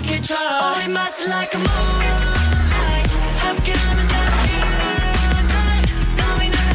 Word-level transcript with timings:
I 0.00 0.02
get 0.02 0.22
drunk. 0.22 0.40
Oh, 0.42 0.82
it 0.82 0.90
must 0.90 1.28
like 1.28 1.52
a 1.52 1.58
moon. 1.58 2.39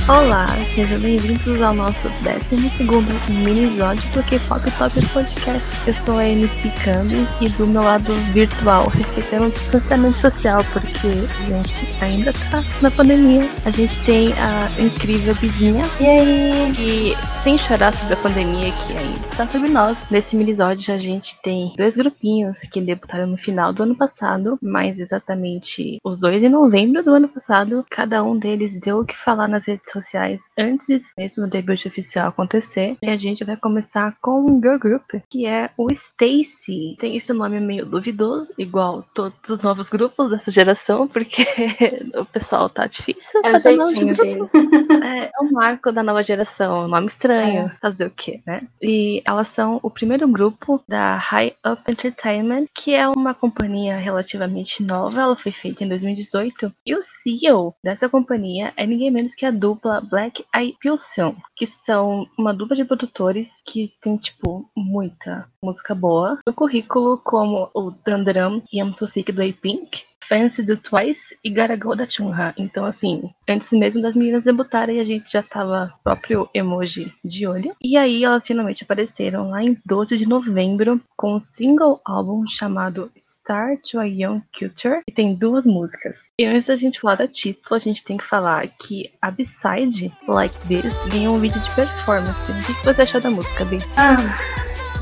Olá, 0.08 0.46
sejam 0.76 1.00
bem-vindos 1.00 1.60
ao 1.64 1.74
nosso 1.74 2.08
12 2.08 3.32
mini-episódio 3.32 4.04
do 4.12 4.22
K-Pop 4.22 4.62
Top 4.78 5.08
Podcast. 5.08 5.88
Eu 5.88 5.94
sou 5.96 6.20
a 6.20 6.26
MC 6.28 6.70
Cambi 6.84 7.26
e 7.42 7.50
do 7.50 7.66
meu 7.66 7.82
lado 7.82 8.14
virtual, 8.32 8.88
respeitando 8.88 9.48
o 9.48 9.50
distanciamento 9.50 10.20
social, 10.20 10.62
porque 10.72 11.08
a 11.08 11.44
gente 11.44 12.04
ainda 12.04 12.32
tá 12.52 12.64
na 12.84 12.92
pandemia. 12.92 13.50
A 13.66 13.72
gente 13.72 14.00
tem 14.06 14.32
a 14.34 14.70
incrível 14.80 15.34
Bizinha. 15.42 15.84
E 16.00 16.06
aí? 16.06 17.12
E 17.12 17.16
sem 17.42 17.58
chorar 17.58 17.92
sobre 17.94 18.14
a 18.14 18.18
pandemia, 18.18 18.72
que 18.72 18.96
ainda 18.96 19.20
está 19.28 19.48
sobre 19.48 19.70
nós. 19.70 19.98
Nesse 20.12 20.36
mini-episódio 20.36 20.94
a 20.94 21.00
gente 21.00 21.36
tem 21.42 21.74
dois 21.76 21.96
grupinhos 21.96 22.60
que 22.62 22.80
debutaram 22.80 23.26
no 23.26 23.38
final 23.38 23.74
do 23.74 23.82
ano 23.82 23.96
passado, 23.96 24.60
mais 24.62 25.00
exatamente 25.00 26.00
os 26.04 26.20
dois 26.20 26.44
em 26.44 26.50
novembro 26.50 27.04
do 27.04 27.12
ano 27.12 27.28
passado. 27.28 27.84
Cada 27.90 28.24
um 28.24 28.38
deles 28.38 28.80
deu 28.80 29.00
o 29.00 29.06
que 29.06 29.18
falar 29.18 29.48
nas 29.48 29.66
redes 29.66 29.95
sociais 29.96 30.42
antes 30.58 31.14
mesmo 31.18 31.44
do 31.44 31.50
debut 31.50 31.86
oficial 31.86 32.30
acontecer. 32.30 32.98
E 33.02 33.10
a 33.10 33.18
gente 33.18 33.44
vai 33.44 33.58
começar 33.58 34.16
com 34.22 34.42
um 34.42 34.62
girl 34.62 34.78
group, 34.78 35.10
que 35.30 35.46
é 35.46 35.70
o 35.78 35.88
Stacy. 35.92 36.96
Tem 37.00 37.16
esse 37.16 37.34
nome 37.34 37.60
meio 37.60 37.86
duvidoso, 37.86 38.52
igual 38.58 39.04
todos 39.14 39.50
os 39.50 39.62
novos 39.62 39.90
grupos 39.90 40.30
dessa 40.30 40.52
geração, 40.52 41.08
porque 41.08 41.44
o 42.16 42.26
pessoal 42.26 42.70
tá 42.70 42.86
difícil. 42.86 43.42
É 43.44 43.52
grupo. 43.52 44.24
dele. 44.24 44.40
É, 45.06 45.26
é 45.26 45.40
o 45.40 45.52
marco 45.52 45.92
da 45.92 46.02
nova 46.02 46.24
geração, 46.24 46.86
um 46.86 46.88
nome 46.88 47.08
estranho. 47.08 47.72
Fazer 47.82 48.06
o 48.06 48.12
quê, 48.12 48.42
né? 48.46 48.68
E 48.82 49.22
elas 49.26 49.50
são 49.50 49.80
o 49.84 49.90
primeiro 49.90 50.28
grupo 50.28 50.84
da 50.88 51.16
High 51.16 51.54
Up 51.66 51.84
Entertainment, 51.90 52.66
que 52.74 52.94
é 52.94 53.08
uma 53.08 53.34
companhia 53.34 53.98
relativamente 53.98 54.84
nova. 54.84 55.22
Ela 55.22 55.36
foi 55.36 55.52
feita 55.52 55.84
em 55.84 55.88
2018. 55.88 56.72
E 56.86 56.96
o 56.96 57.02
CEO 57.02 57.76
dessa 57.84 58.10
companhia 58.10 58.74
é 58.76 58.86
ninguém 58.86 59.12
menos 59.12 59.36
que 59.36 59.46
a 59.46 59.52
dupla 59.52 59.85
Black 60.10 60.46
Eyed 60.56 60.78
Pilsen, 60.80 61.36
que 61.56 61.68
são 61.68 62.28
uma 62.38 62.54
dupla 62.54 62.76
de 62.76 62.86
produtores 62.86 63.62
que 63.66 63.94
tem, 64.02 64.18
tipo, 64.18 64.70
muita 64.76 65.48
música 65.62 65.94
boa. 65.94 66.40
No 66.46 66.54
currículo, 66.54 67.18
como 67.20 67.70
o 67.74 67.92
Dandaram 67.92 68.62
e 68.72 68.80
I'm 68.80 68.94
So 68.94 69.08
Sick 69.08 69.32
do 69.32 69.42
A-Pink. 69.42 70.04
Fancy 70.28 70.64
do 70.64 70.78
Twice 70.78 71.38
e 71.44 71.50
Go 71.50 71.96
da 71.96 72.08
Chunha. 72.08 72.54
Então, 72.58 72.86
assim, 72.86 73.30
antes 73.48 73.72
mesmo 73.72 74.02
das 74.02 74.16
meninas 74.16 74.44
debutarem, 74.44 75.00
a 75.00 75.04
gente 75.04 75.32
já 75.32 75.44
tava 75.44 75.94
próprio 76.04 76.50
emoji 76.54 77.14
de 77.24 77.48
olho. 77.48 77.76
E 77.82 77.98
aí 77.98 78.24
elas 78.24 78.46
finalmente 78.46 78.84
apareceram 78.84 79.50
lá 79.50 79.64
em 79.64 79.78
12 79.86 80.18
de 80.18 80.28
novembro 80.28 81.02
com 81.16 81.36
um 81.36 81.40
single 81.40 82.02
álbum 82.06 82.46
chamado 82.48 83.12
Star 83.18 83.78
to 83.80 84.00
a 84.00 84.06
Young 84.06 84.42
Culture, 84.58 85.02
e 85.08 85.12
tem 85.12 85.36
duas 85.36 85.66
músicas. 85.66 86.32
E 86.38 86.46
antes 86.46 86.68
da 86.68 86.76
gente 86.76 87.00
falar 87.00 87.16
da 87.16 87.28
título, 87.28 87.76
a 87.76 87.80
gente 87.80 88.04
tem 88.04 88.18
que 88.18 88.24
falar 88.24 88.68
que 88.68 89.12
a 89.22 89.32
B-side, 89.32 90.12
Like 90.28 90.56
This, 90.68 90.94
ganhou 91.12 91.36
um 91.36 91.40
vídeo 91.40 91.60
de 91.60 91.72
performance. 91.76 92.52
O 92.52 92.76
que 92.76 92.86
você 92.86 93.02
achou 93.02 93.22
da 93.22 93.30
música, 93.30 93.66
B? 93.66 93.78
Ah, 93.98 94.16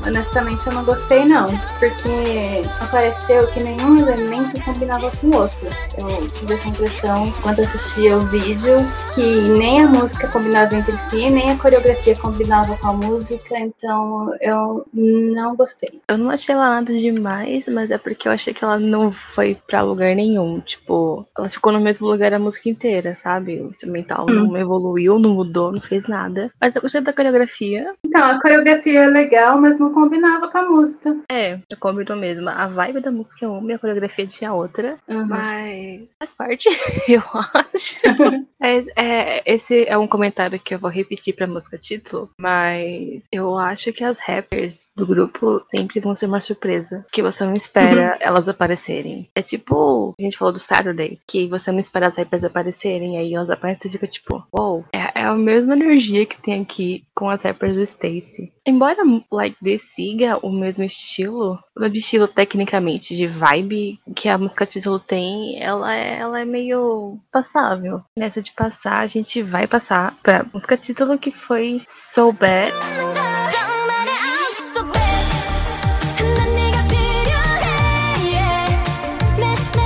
honestamente 0.06 0.66
eu 0.66 0.72
não 0.72 0.84
gostei 0.84 1.24
não, 1.24 1.48
porque 1.78 2.62
apareceu 2.80 3.46
que 3.48 3.62
nenhum 3.62 3.98
elemento 3.98 4.60
combinava 4.64 5.10
com 5.16 5.28
o 5.28 5.36
outro. 5.36 5.58
Eu 5.98 6.28
tive 6.28 6.54
essa 6.54 6.68
impressão 6.68 7.32
quando 7.42 7.60
assistia 7.60 8.16
o 8.16 8.20
vídeo 8.20 8.76
que 9.14 9.40
nem 9.40 9.82
a 9.82 9.88
música 9.88 10.28
combinava 10.28 10.74
entre 10.74 10.96
si, 10.96 11.30
nem 11.30 11.52
a 11.52 11.56
coreografia 11.56 12.16
combinava 12.16 12.76
com 12.76 12.88
a 12.88 12.92
música, 12.92 13.58
então 13.58 14.34
eu 14.40 14.86
não 14.92 15.56
gostei. 15.56 16.00
Eu 16.08 16.18
não 16.18 16.30
achei 16.30 16.54
ela 16.54 16.80
nada 16.80 16.92
demais, 16.92 17.68
mas 17.68 17.90
é 17.90 17.98
porque 17.98 18.28
eu 18.28 18.32
achei 18.32 18.52
que 18.52 18.64
ela 18.64 18.78
não 18.78 19.10
foi 19.10 19.56
pra 19.66 19.82
lugar 19.82 20.14
nenhum. 20.14 20.60
Tipo, 20.60 21.26
ela 21.36 21.48
ficou 21.48 21.72
no 21.72 21.80
mesmo 21.80 22.08
lugar 22.08 22.32
a 22.32 22.38
música 22.38 22.68
inteira, 22.68 23.16
sabe? 23.22 23.60
O 23.60 23.70
instrumental 23.70 24.26
não 24.26 24.56
evoluiu, 24.56 25.18
não 25.18 25.30
mudou, 25.30 25.72
não 25.72 25.80
fez 25.80 26.06
nada. 26.08 26.50
Mas 26.60 26.74
eu 26.74 26.82
gostei 26.82 27.00
da 27.00 27.12
coreografia. 27.12 27.94
Então, 28.04 28.22
a 28.22 28.40
coreografia 28.40 29.04
é 29.04 29.06
legal, 29.06 29.60
mas 29.60 29.78
não 29.78 29.93
combinava 29.94 30.48
com 30.48 30.58
a 30.58 30.68
música. 30.68 31.16
É, 31.30 31.58
combinou 31.78 32.16
mesmo. 32.16 32.48
A 32.48 32.66
vibe 32.66 33.00
da 33.00 33.10
música 33.10 33.46
é 33.46 33.48
uma 33.48 33.72
e 33.72 33.74
a 33.74 33.78
coreografia 33.78 34.26
tinha 34.26 34.52
outra. 34.52 34.98
Uhum. 35.08 35.26
Mas 35.26 36.02
faz 36.18 36.32
parte, 36.32 36.68
eu 37.08 37.22
acho. 37.54 38.00
Mas, 38.60 38.86
é, 38.96 39.42
esse 39.50 39.84
é 39.86 39.96
um 39.96 40.08
comentário 40.08 40.58
que 40.58 40.74
eu 40.74 40.78
vou 40.78 40.90
repetir 40.90 41.34
pra 41.34 41.46
música 41.46 41.78
título, 41.78 42.30
mas 42.38 43.24
eu 43.30 43.56
acho 43.56 43.92
que 43.92 44.02
as 44.02 44.18
rappers 44.18 44.86
do 44.96 45.06
grupo 45.06 45.64
sempre 45.70 46.00
vão 46.00 46.14
ser 46.14 46.26
uma 46.26 46.40
surpresa, 46.40 47.04
que 47.12 47.22
você 47.22 47.44
não 47.44 47.54
espera 47.54 48.16
elas 48.20 48.48
aparecerem. 48.48 49.28
É 49.34 49.42
tipo, 49.42 50.14
a 50.18 50.22
gente 50.22 50.38
falou 50.38 50.52
do 50.52 50.58
Saturday, 50.58 51.18
que 51.26 51.46
você 51.46 51.70
não 51.70 51.78
espera 51.78 52.08
as 52.08 52.16
rappers 52.16 52.44
aparecerem, 52.44 53.18
aí 53.18 53.34
elas 53.34 53.50
aparecem 53.50 53.88
e 53.88 53.92
fica 53.92 54.06
tipo, 54.06 54.42
wow, 54.52 54.84
é, 54.92 55.20
é 55.20 55.24
a 55.24 55.34
mesma 55.34 55.74
energia 55.74 56.26
que 56.26 56.40
tem 56.40 56.62
aqui 56.62 57.04
com 57.14 57.28
as 57.28 57.42
rappers 57.42 57.76
do 57.76 57.82
Stacy. 57.82 58.53
Embora 58.66 59.02
Like 59.30 59.58
This 59.62 59.82
siga 59.94 60.38
o 60.38 60.50
mesmo 60.50 60.84
estilo, 60.84 61.58
o 61.76 61.80
mesmo 61.80 61.98
estilo 61.98 62.26
tecnicamente 62.26 63.14
de 63.14 63.26
vibe 63.26 64.00
que 64.16 64.26
a 64.26 64.38
música 64.38 64.64
título 64.64 64.98
tem, 64.98 65.62
ela 65.62 65.94
é, 65.94 66.18
ela 66.18 66.40
é 66.40 66.46
meio 66.46 67.18
passável. 67.30 68.02
Nessa 68.16 68.40
de 68.40 68.52
passar, 68.52 69.00
a 69.00 69.06
gente 69.06 69.42
vai 69.42 69.66
passar 69.66 70.16
pra 70.22 70.46
música 70.50 70.78
título 70.78 71.18
que 71.18 71.30
foi 71.30 71.82
So 71.86 72.32
Bad. 72.32 72.72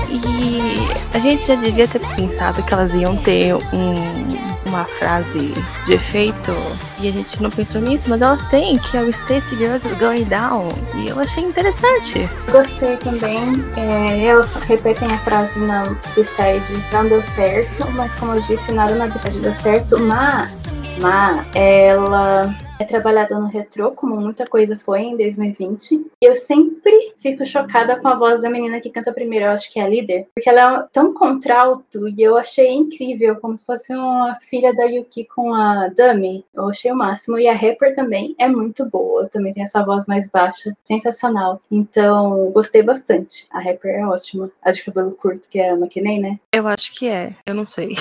E 0.08 1.16
a 1.16 1.18
gente 1.18 1.44
já 1.44 1.56
devia 1.56 1.88
ter 1.88 2.00
pensado 2.14 2.62
que 2.62 2.72
elas 2.72 2.94
iam 2.94 3.16
ter 3.24 3.56
um, 3.56 4.68
uma 4.68 4.84
frase 4.84 5.52
de 5.84 5.94
efeito 5.94 6.52
e 7.00 7.08
a 7.08 7.12
gente 7.12 7.42
não 7.42 7.50
pensou 7.50 7.80
nisso, 7.80 8.08
mas 8.08 8.20
elas 8.20 8.42
têm, 8.50 8.78
que 8.78 8.96
é 8.96 9.02
o 9.02 9.08
Stacy 9.08 9.56
Girls 9.56 9.88
Going 9.96 10.24
Down. 10.24 10.68
E 10.94 11.08
eu 11.08 11.18
achei 11.18 11.44
interessante. 11.44 12.28
Gostei 12.50 12.96
também. 12.96 13.38
É, 13.76 14.26
elas 14.26 14.52
repetem 14.54 15.08
a 15.08 15.18
frase 15.18 15.58
na 15.60 15.84
B-side 16.14 16.84
não 16.92 17.06
deu 17.06 17.22
certo, 17.22 17.90
mas 17.92 18.14
como 18.14 18.34
eu 18.34 18.40
disse, 18.40 18.72
nada 18.72 18.94
na 18.94 19.06
B-side 19.06 19.40
deu 19.40 19.54
certo, 19.54 19.98
mas, 20.00 20.64
mas 21.00 21.46
ela 21.54 22.54
é 22.78 22.84
trabalhada 22.84 23.38
no 23.38 23.46
retrô, 23.46 23.90
como 23.90 24.16
muita 24.16 24.46
coisa 24.46 24.78
foi 24.78 25.00
em 25.00 25.16
2020. 25.16 26.06
E 26.20 26.24
eu 26.24 26.34
sempre 26.34 27.12
fico 27.16 27.44
chocada 27.44 27.98
com 28.00 28.08
a 28.08 28.14
voz 28.14 28.40
da 28.40 28.50
menina 28.50 28.80
que 28.80 28.90
canta 28.90 29.12
primeiro, 29.12 29.46
eu 29.46 29.50
acho 29.50 29.70
que 29.70 29.80
é 29.80 29.82
a 29.82 29.88
líder, 29.88 30.28
porque 30.34 30.48
ela 30.48 30.80
é 30.80 30.86
tão 30.92 31.12
contralto 31.12 32.08
e 32.08 32.22
eu 32.22 32.36
achei 32.36 32.72
incrível, 32.72 33.36
como 33.36 33.54
se 33.56 33.66
fosse 33.66 33.92
uma 33.92 34.34
filha 34.36 34.72
da 34.74 34.84
Yuki 34.84 35.24
com 35.24 35.54
a 35.54 35.88
Dami. 35.88 36.44
Eu 36.54 36.68
achei 36.68 36.90
o 36.92 36.96
máximo. 36.96 37.38
E 37.38 37.48
a 37.48 37.52
rapper 37.52 37.94
também 37.94 38.34
é 38.38 38.48
muito 38.48 38.84
boa, 38.88 39.26
também 39.28 39.52
tem 39.52 39.62
essa 39.62 39.84
voz 39.84 40.06
mais 40.06 40.28
baixa, 40.28 40.76
sensacional. 40.84 41.60
Então, 41.70 42.50
gostei 42.52 42.82
bastante. 42.82 43.46
A 43.50 43.60
rapper 43.60 43.94
é 43.94 44.06
ótima. 44.06 44.50
A 44.62 44.70
de 44.70 44.84
cabelo 44.84 45.12
curto, 45.12 45.48
que 45.48 45.58
é 45.58 45.70
a 45.70 45.74
McKinney, 45.74 46.20
né? 46.20 46.38
Eu 46.52 46.68
acho 46.68 46.92
que 46.94 47.08
é, 47.08 47.34
eu 47.44 47.54
não 47.54 47.66
sei. 47.66 47.94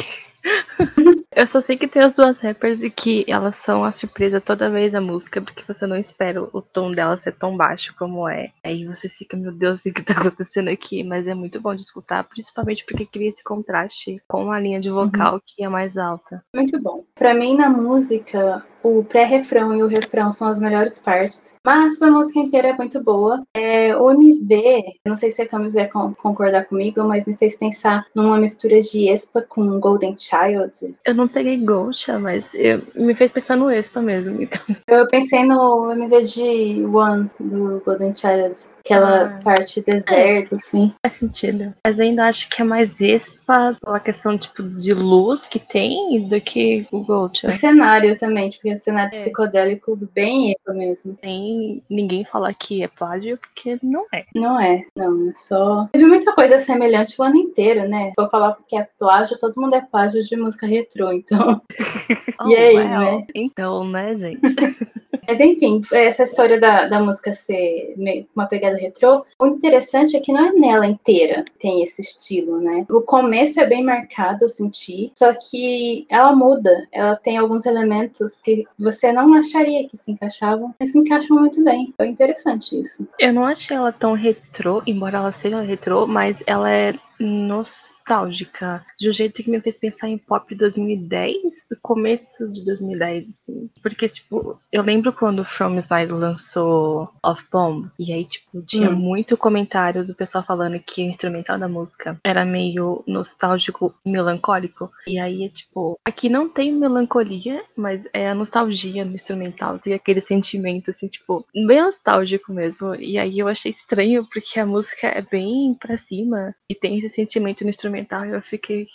eu 1.37 1.45
só 1.45 1.61
sei 1.61 1.77
que 1.77 1.87
tem 1.87 2.01
as 2.01 2.15
duas 2.15 2.41
rappers 2.41 2.81
e 2.81 2.89
que 2.89 3.23
elas 3.27 3.55
são 3.57 3.83
a 3.83 3.91
surpresa 3.91 4.41
toda 4.41 4.71
vez 4.71 4.91
da 4.91 4.99
música, 4.99 5.39
porque 5.39 5.63
você 5.71 5.85
não 5.85 5.95
espera 5.95 6.41
o 6.41 6.61
tom 6.63 6.89
dela 6.89 7.15
ser 7.15 7.33
tão 7.33 7.55
baixo 7.55 7.93
como 7.95 8.27
é. 8.27 8.51
Aí 8.63 8.87
você 8.87 9.07
fica, 9.07 9.37
meu 9.37 9.51
Deus, 9.51 9.85
o 9.85 9.93
que 9.93 10.01
tá 10.01 10.13
acontecendo 10.19 10.69
aqui? 10.69 11.03
Mas 11.03 11.27
é 11.27 11.35
muito 11.35 11.61
bom 11.61 11.75
de 11.75 11.81
escutar, 11.81 12.23
principalmente 12.23 12.83
porque 12.85 13.05
cria 13.05 13.29
esse 13.29 13.43
contraste 13.43 14.19
com 14.27 14.51
a 14.51 14.59
linha 14.59 14.79
de 14.79 14.89
vocal 14.89 15.39
que 15.45 15.63
é 15.63 15.69
mais 15.69 15.95
alta. 15.95 16.43
Muito 16.55 16.81
bom. 16.81 17.05
Pra 17.13 17.35
mim, 17.35 17.55
na 17.55 17.69
música, 17.69 18.65
o 18.83 19.03
pré-refrão 19.03 19.75
e 19.75 19.83
o 19.83 19.87
refrão 19.87 20.31
são 20.31 20.47
as 20.47 20.59
melhores 20.59 20.97
partes, 20.99 21.55
mas 21.65 22.01
a 22.01 22.09
música 22.09 22.39
inteira 22.39 22.69
é 22.69 22.73
muito 22.73 23.03
boa. 23.03 23.41
É, 23.55 23.95
o 23.95 24.11
MV, 24.11 24.83
não 25.05 25.15
sei 25.15 25.29
se 25.31 25.41
a 25.41 25.47
Camis 25.47 25.73
vai 25.73 25.87
con- 25.87 26.13
concordar 26.15 26.65
comigo, 26.65 27.03
mas 27.03 27.25
me 27.25 27.35
fez 27.35 27.57
pensar 27.57 28.05
numa 28.15 28.37
mistura 28.37 28.79
de 28.79 29.09
Espa 29.09 29.41
com 29.41 29.79
Golden 29.79 30.15
Child. 30.17 30.97
Eu 31.05 31.15
não 31.15 31.27
peguei 31.27 31.57
Gosha, 31.57 32.17
mas 32.19 32.53
eu- 32.55 32.81
me 32.95 33.13
fez 33.13 33.31
pensar 33.31 33.55
no 33.57 33.69
Expa 33.71 34.01
mesmo. 34.01 34.41
Então, 34.41 34.59
Eu 34.87 35.07
pensei 35.07 35.43
no 35.43 35.91
MV 35.91 36.21
de 36.23 36.85
One, 36.85 37.29
do 37.39 37.81
Golden 37.85 38.11
Child, 38.13 38.53
aquela 38.93 39.23
Ah. 39.25 39.39
parte 39.43 39.81
deserto, 39.81 40.55
assim. 40.55 40.93
faz 41.01 41.15
sentido. 41.15 41.73
Mas 41.85 41.99
ainda 41.99 42.25
acho 42.25 42.49
que 42.49 42.61
é 42.61 42.65
mais 42.65 42.89
Expa 42.99 43.77
pela 43.83 43.99
questão 43.99 44.37
tipo, 44.37 44.63
de 44.63 44.93
luz 44.93 45.45
que 45.45 45.59
tem 45.59 46.27
do 46.27 46.39
que 46.41 46.87
o 46.91 47.01
Gosha. 47.03 47.47
O 47.47 47.49
cenário 47.49 48.17
também, 48.17 48.49
porque 48.49 48.73
o 48.73 48.77
cenário 48.77 49.11
É. 49.17 49.21
psicodélico 49.21 49.95
bem 50.13 50.51
Espa 50.51 50.73
mesmo. 50.73 51.17
Sem 51.21 51.81
ninguém 51.89 52.25
falar 52.25 52.53
que 52.53 52.83
é 52.83 52.87
plágio, 52.87 53.37
porque 53.37 53.77
não 53.83 54.05
é. 54.13 54.25
Não 54.33 54.59
é, 54.59 54.83
não, 54.95 55.29
é 55.29 55.33
só. 55.35 55.87
Teve 55.91 56.05
muita 56.05 56.33
coisa 56.33 56.57
semelhante 56.57 57.19
o 57.19 57.23
ano 57.23 57.35
inteiro, 57.35 57.87
né? 57.87 58.11
Se 58.15 58.21
eu 58.21 58.29
falar 58.29 58.57
que 58.67 58.77
é 58.77 58.87
plágio, 58.97 59.37
todo 59.37 59.59
mundo 59.59 59.75
é 59.75 59.81
plágio 59.81 60.21
de 60.23 60.35
música 60.37 60.65
retrô, 60.65 61.11
então. 61.11 61.61
E 62.47 62.55
aí, 62.55 62.75
né? 62.77 63.25
Então, 63.35 63.83
né, 63.83 64.15
gente? 64.15 64.39
Mas 65.27 65.41
enfim, 65.41 65.81
essa 65.91 66.23
história 66.23 66.57
da, 66.57 66.87
da 66.87 67.01
música 67.01 67.33
ser 67.33 67.93
meio 67.97 68.25
uma 68.33 68.45
pegada 68.45 68.76
retrô, 68.77 69.25
o 69.39 69.47
interessante 69.47 70.15
é 70.15 70.19
que 70.19 70.31
não 70.31 70.45
é 70.45 70.51
nela 70.53 70.87
inteira 70.87 71.43
tem 71.59 71.83
esse 71.83 72.01
estilo, 72.01 72.59
né? 72.59 72.85
O 72.89 73.01
começo 73.01 73.59
é 73.59 73.65
bem 73.65 73.83
marcado, 73.83 74.45
eu 74.45 74.49
senti, 74.49 75.11
só 75.17 75.33
que 75.33 76.05
ela 76.09 76.35
muda, 76.35 76.87
ela 76.91 77.15
tem 77.15 77.37
alguns 77.37 77.65
elementos 77.65 78.39
que 78.39 78.65
você 78.77 79.11
não 79.11 79.33
acharia 79.33 79.87
que 79.87 79.97
se 79.97 80.11
encaixavam, 80.11 80.73
mas 80.79 80.91
se 80.91 80.99
encaixam 80.99 81.37
muito 81.37 81.63
bem. 81.63 81.93
É 81.97 82.05
interessante 82.05 82.79
isso. 82.79 83.07
Eu 83.19 83.33
não 83.33 83.45
achei 83.45 83.75
ela 83.75 83.91
tão 83.91 84.13
retrô, 84.13 84.81
embora 84.85 85.17
ela 85.17 85.31
seja 85.31 85.61
retrô, 85.61 86.07
mas 86.07 86.37
ela 86.45 86.71
é 86.71 86.93
nostálgica, 87.19 88.85
de 88.99 89.09
um 89.09 89.13
jeito 89.13 89.43
que 89.43 89.49
me 89.49 89.61
fez 89.61 89.77
pensar 89.77 90.07
em 90.09 90.17
pop 90.17 90.53
2010, 90.55 91.67
do 91.69 91.77
começo 91.81 92.51
de 92.51 92.63
2010, 92.65 93.25
assim. 93.25 93.69
Porque, 93.81 94.07
tipo, 94.07 94.59
eu 94.71 94.81
lembro 94.83 95.11
quando 95.13 95.43
From 95.45 95.75
Inside 95.77 96.11
lançou 96.11 97.09
Off 97.23 97.43
Bomb, 97.51 97.89
e 97.99 98.13
aí, 98.13 98.25
tipo, 98.25 98.61
tinha 98.61 98.89
Hum. 98.89 98.95
muito 98.95 99.35
comentário 99.37 100.05
do 100.05 100.15
pessoal 100.15 100.43
falando 100.43 100.79
que 100.79 101.01
o 101.01 101.05
instrumental 101.09 101.57
da 101.59 101.67
música 101.67 102.19
era 102.23 102.45
meio 102.45 103.03
nostálgico 103.07 103.93
e 104.05 104.09
melancólico. 104.11 104.91
E 105.05 105.19
aí, 105.19 105.43
é 105.43 105.49
tipo, 105.49 105.99
aqui 106.05 106.29
não 106.29 106.47
tem 106.49 106.71
melancolia, 106.71 107.63
mas 107.75 108.07
é 108.13 108.29
a 108.29 108.35
nostalgia 108.35 109.03
no 109.05 109.13
instrumental, 109.13 109.79
tem 109.79 109.93
aquele 109.93 110.21
sentimento, 110.21 110.91
assim, 110.91 111.07
tipo, 111.07 111.45
bem 111.53 111.81
nostálgico 111.81 112.53
mesmo. 112.53 112.95
E 112.95 113.17
aí 113.17 113.39
eu 113.39 113.47
achei 113.47 113.71
estranho, 113.71 114.25
porque 114.31 114.59
a 114.59 114.65
música 114.65 115.07
é 115.07 115.21
bem 115.21 115.75
pra 115.79 115.97
cima 115.97 116.55
e 116.69 116.75
tem 116.75 116.97
esse 116.97 117.06
sentimento 117.09 117.63
no 117.63 117.69
instrumental. 117.69 118.25
E 118.25 118.31
eu 118.31 118.41
fiquei, 118.41 118.87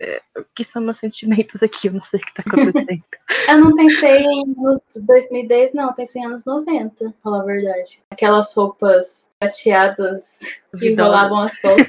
é, 0.00 0.20
o 0.36 0.44
que 0.54 0.64
são 0.64 0.82
meus 0.82 0.98
sentimentos 0.98 1.62
aqui? 1.62 1.88
Eu 1.88 1.94
não 1.94 2.02
sei 2.02 2.20
o 2.20 2.22
que 2.22 2.34
tá 2.34 2.42
acontecendo. 2.46 3.04
Eu 3.48 3.58
não 3.58 3.74
pensei 3.74 4.24
em 4.24 4.42
anos 4.58 4.78
2010, 4.94 5.72
não, 5.72 5.88
eu 5.88 5.94
pensei 5.94 6.20
em 6.20 6.26
anos 6.26 6.44
90, 6.44 6.94
pra 6.96 7.12
falar 7.22 7.40
a 7.40 7.44
verdade. 7.46 7.98
Aquelas 8.10 8.54
roupas 8.54 9.30
prateadas 9.38 10.60
que 10.72 10.88
Vidão. 10.90 11.06
rolavam 11.06 11.38
a 11.38 11.46
solta. 11.46 11.86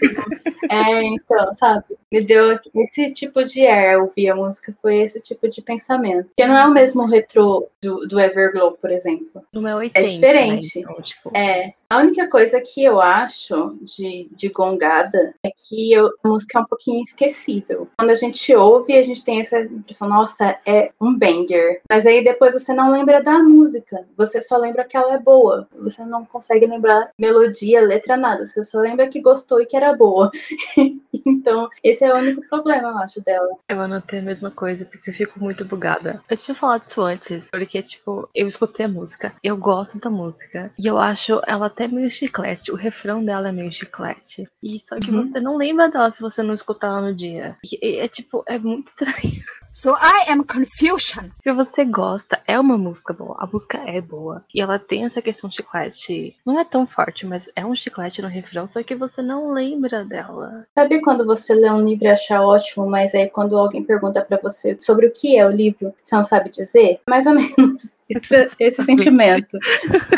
é, 0.70 1.04
então, 1.04 1.54
sabe? 1.58 1.99
Me 2.12 2.22
deu 2.22 2.58
esse 2.76 3.14
tipo 3.14 3.44
de 3.44 3.68
ar 3.68 4.00
ouvir 4.00 4.30
a 4.30 4.36
música, 4.36 4.76
foi 4.82 4.98
esse 5.02 5.22
tipo 5.22 5.48
de 5.48 5.62
pensamento. 5.62 6.26
Porque 6.26 6.46
não 6.46 6.58
é 6.58 6.66
o 6.66 6.72
mesmo 6.72 7.06
retrô 7.06 7.68
do, 7.82 8.08
do 8.08 8.20
Everglow, 8.20 8.72
por 8.72 8.90
exemplo. 8.90 9.44
No 9.54 9.62
meu 9.62 9.78
80, 9.78 10.08
diferente. 10.08 10.80
Né? 10.80 10.86
Então, 10.90 11.02
tipo, 11.02 11.38
É, 11.38 11.72
a 11.90 11.98
única 12.00 12.28
coisa 12.28 12.60
que 12.62 12.84
eu 12.84 13.00
acho 13.00 13.78
de, 13.82 14.28
de 14.32 14.50
gongada 14.50 15.36
é 15.46 15.50
que 15.52 15.94
eu- 15.94 16.12
a 16.24 16.28
música 16.28 16.58
é 16.58 16.62
um 16.62 16.66
pouquinho 16.66 17.02
esquecível. 17.04 17.88
Quando 17.98 18.10
a 18.10 18.16
gente 18.16 18.56
ouve, 18.56 18.98
a 18.98 19.04
gente 19.04 19.24
tem 19.24 19.40
essa 19.40 19.60
impressão, 19.62 20.10
nossa, 20.10 20.58
é 20.66 20.92
um 21.00 21.16
banger. 21.16 21.82
Mas 21.88 22.08
aí 22.08 22.24
depois 22.24 22.54
você 22.54 22.74
não 22.74 22.92
lembra 22.92 23.22
da 23.22 23.38
música, 23.40 24.06
você 24.18 24.42
só 24.42 24.58
lembra 24.58 24.84
que 24.84 24.98
ela 24.98 25.14
é 25.14 25.20
boa. 25.20 25.68
Você 25.80 26.04
não 26.04 26.26
consegue 26.26 26.66
lembrar 26.66 27.12
melodia, 27.20 27.82
letra, 27.82 28.18
nada. 28.18 28.48
Você 28.48 28.64
só 28.64 28.80
lembra 28.80 29.08
que 29.08 29.22
gostou 29.22 29.62
e 29.62 29.66
que 29.68 29.78
era 29.78 29.94
boa. 29.94 30.32
então, 31.26 31.70
esse 31.84 31.99
é 32.04 32.14
o 32.14 32.18
único 32.18 32.42
problema, 32.50 32.90
eu 32.90 32.98
acho, 33.00 33.22
dela. 33.22 33.50
Eu 33.68 33.80
anotei 33.82 34.20
a 34.20 34.24
mesma 34.24 34.52
coisa, 34.52 34.86
porque 34.86 35.10
eu 35.10 35.14
fico 35.14 35.40
muito 35.40 35.66
bugada. 35.66 36.22
Eu 36.30 36.38
tinha 36.38 36.56
falado 36.56 36.86
isso 36.86 37.02
antes, 37.02 37.50
porque, 37.50 37.82
tipo, 37.82 38.30
eu 38.34 38.48
escutei 38.48 38.86
a 38.86 38.90
música, 38.90 39.34
eu 39.44 39.58
gosto 39.58 40.00
da 40.00 40.10
música, 40.10 40.72
e 40.80 40.88
eu 40.88 40.98
acho 40.98 41.42
ela 41.48 41.68
até 41.68 41.88
meio 41.88 42.10
chiclete, 42.10 42.72
o 42.72 42.76
refrão 42.76 43.24
dela 43.24 43.50
é 43.50 43.52
meio 43.52 43.72
chiclete. 43.72 44.48
E 44.62 44.80
só 44.80 44.98
que 45.00 45.12
Uhum. 45.12 45.24
você 45.24 45.40
não 45.40 45.58
lembra 45.58 45.90
dela 45.90 46.12
se 46.12 46.22
você 46.22 46.42
não 46.44 46.54
escutar 46.54 46.88
ela 46.88 47.02
no 47.02 47.16
dia. 47.16 47.58
E, 47.64 47.80
e 47.96 47.98
é 48.00 48.08
tipo, 48.08 48.44
é 48.48 48.58
muito 48.58 48.88
estranho. 49.00 49.44
So 49.80 49.92
I 49.92 50.30
am 50.30 50.44
confusion. 50.44 51.30
Porque 51.38 51.54
você 51.54 51.86
gosta, 51.86 52.38
é 52.46 52.60
uma 52.60 52.78
música 52.78 53.14
boa, 53.14 53.38
a 53.40 53.48
música 53.48 53.78
é 53.78 54.02
boa. 54.02 54.44
E 54.54 54.60
ela 54.60 54.78
tem 54.78 55.06
essa 55.06 55.22
questão 55.22 55.50
chiclete, 55.50 56.36
não 56.46 56.60
é 56.60 56.66
tão 56.66 56.86
forte, 56.86 57.26
mas 57.26 57.50
é 57.56 57.66
um 57.66 57.74
chiclete 57.74 58.22
no 58.22 58.28
refrão, 58.28 58.68
só 58.68 58.84
que 58.84 58.94
você 58.94 59.22
não 59.22 59.54
lembra 59.54 60.04
dela. 60.04 60.68
Sabe 60.76 61.00
quando 61.00 61.26
você 61.26 61.56
lê 61.56 61.72
um 61.72 61.82
livro 61.82 62.04
e 62.04 62.10
acha 62.10 62.42
ótimo, 62.42 62.90
mas 62.90 63.16
aí 63.16 63.30
quando 63.30 63.58
alguém 63.58 63.82
pergunta 63.82 64.22
pra 64.22 64.38
você 64.44 64.76
sobre 64.82 65.08
o 65.08 65.14
que 65.14 65.38
é 65.38 65.46
o 65.46 65.50
livro, 65.50 65.96
você 66.04 66.14
não 66.14 66.24
sabe 66.24 66.50
dizer? 66.50 67.00
Mais 67.08 67.26
ou 67.26 67.36
menos 67.36 67.96
esse, 68.10 68.50
esse 68.60 68.84
sentimento. 68.84 69.58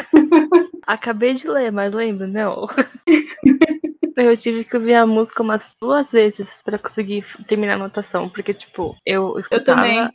Acabei 0.88 1.36
de 1.36 1.48
ler, 1.48 1.72
mas 1.72 1.94
lembro, 1.94 2.28
não. 2.28 2.66
Eu 4.16 4.36
tive 4.36 4.64
que 4.64 4.76
ouvir 4.76 4.96
a 4.96 5.06
música 5.06 5.42
umas 5.44 5.74
duas 5.80 6.12
vezes 6.12 6.62
pra 6.64 6.78
conseguir 6.78 7.26
terminar 7.48 7.74
a 7.74 7.76
anotação, 7.76 8.30
porque, 8.30 8.54
tipo, 8.54 8.96
eu 9.06 9.34
Eu 9.34 9.40
escutava 9.40 9.82
também. 9.82 10.10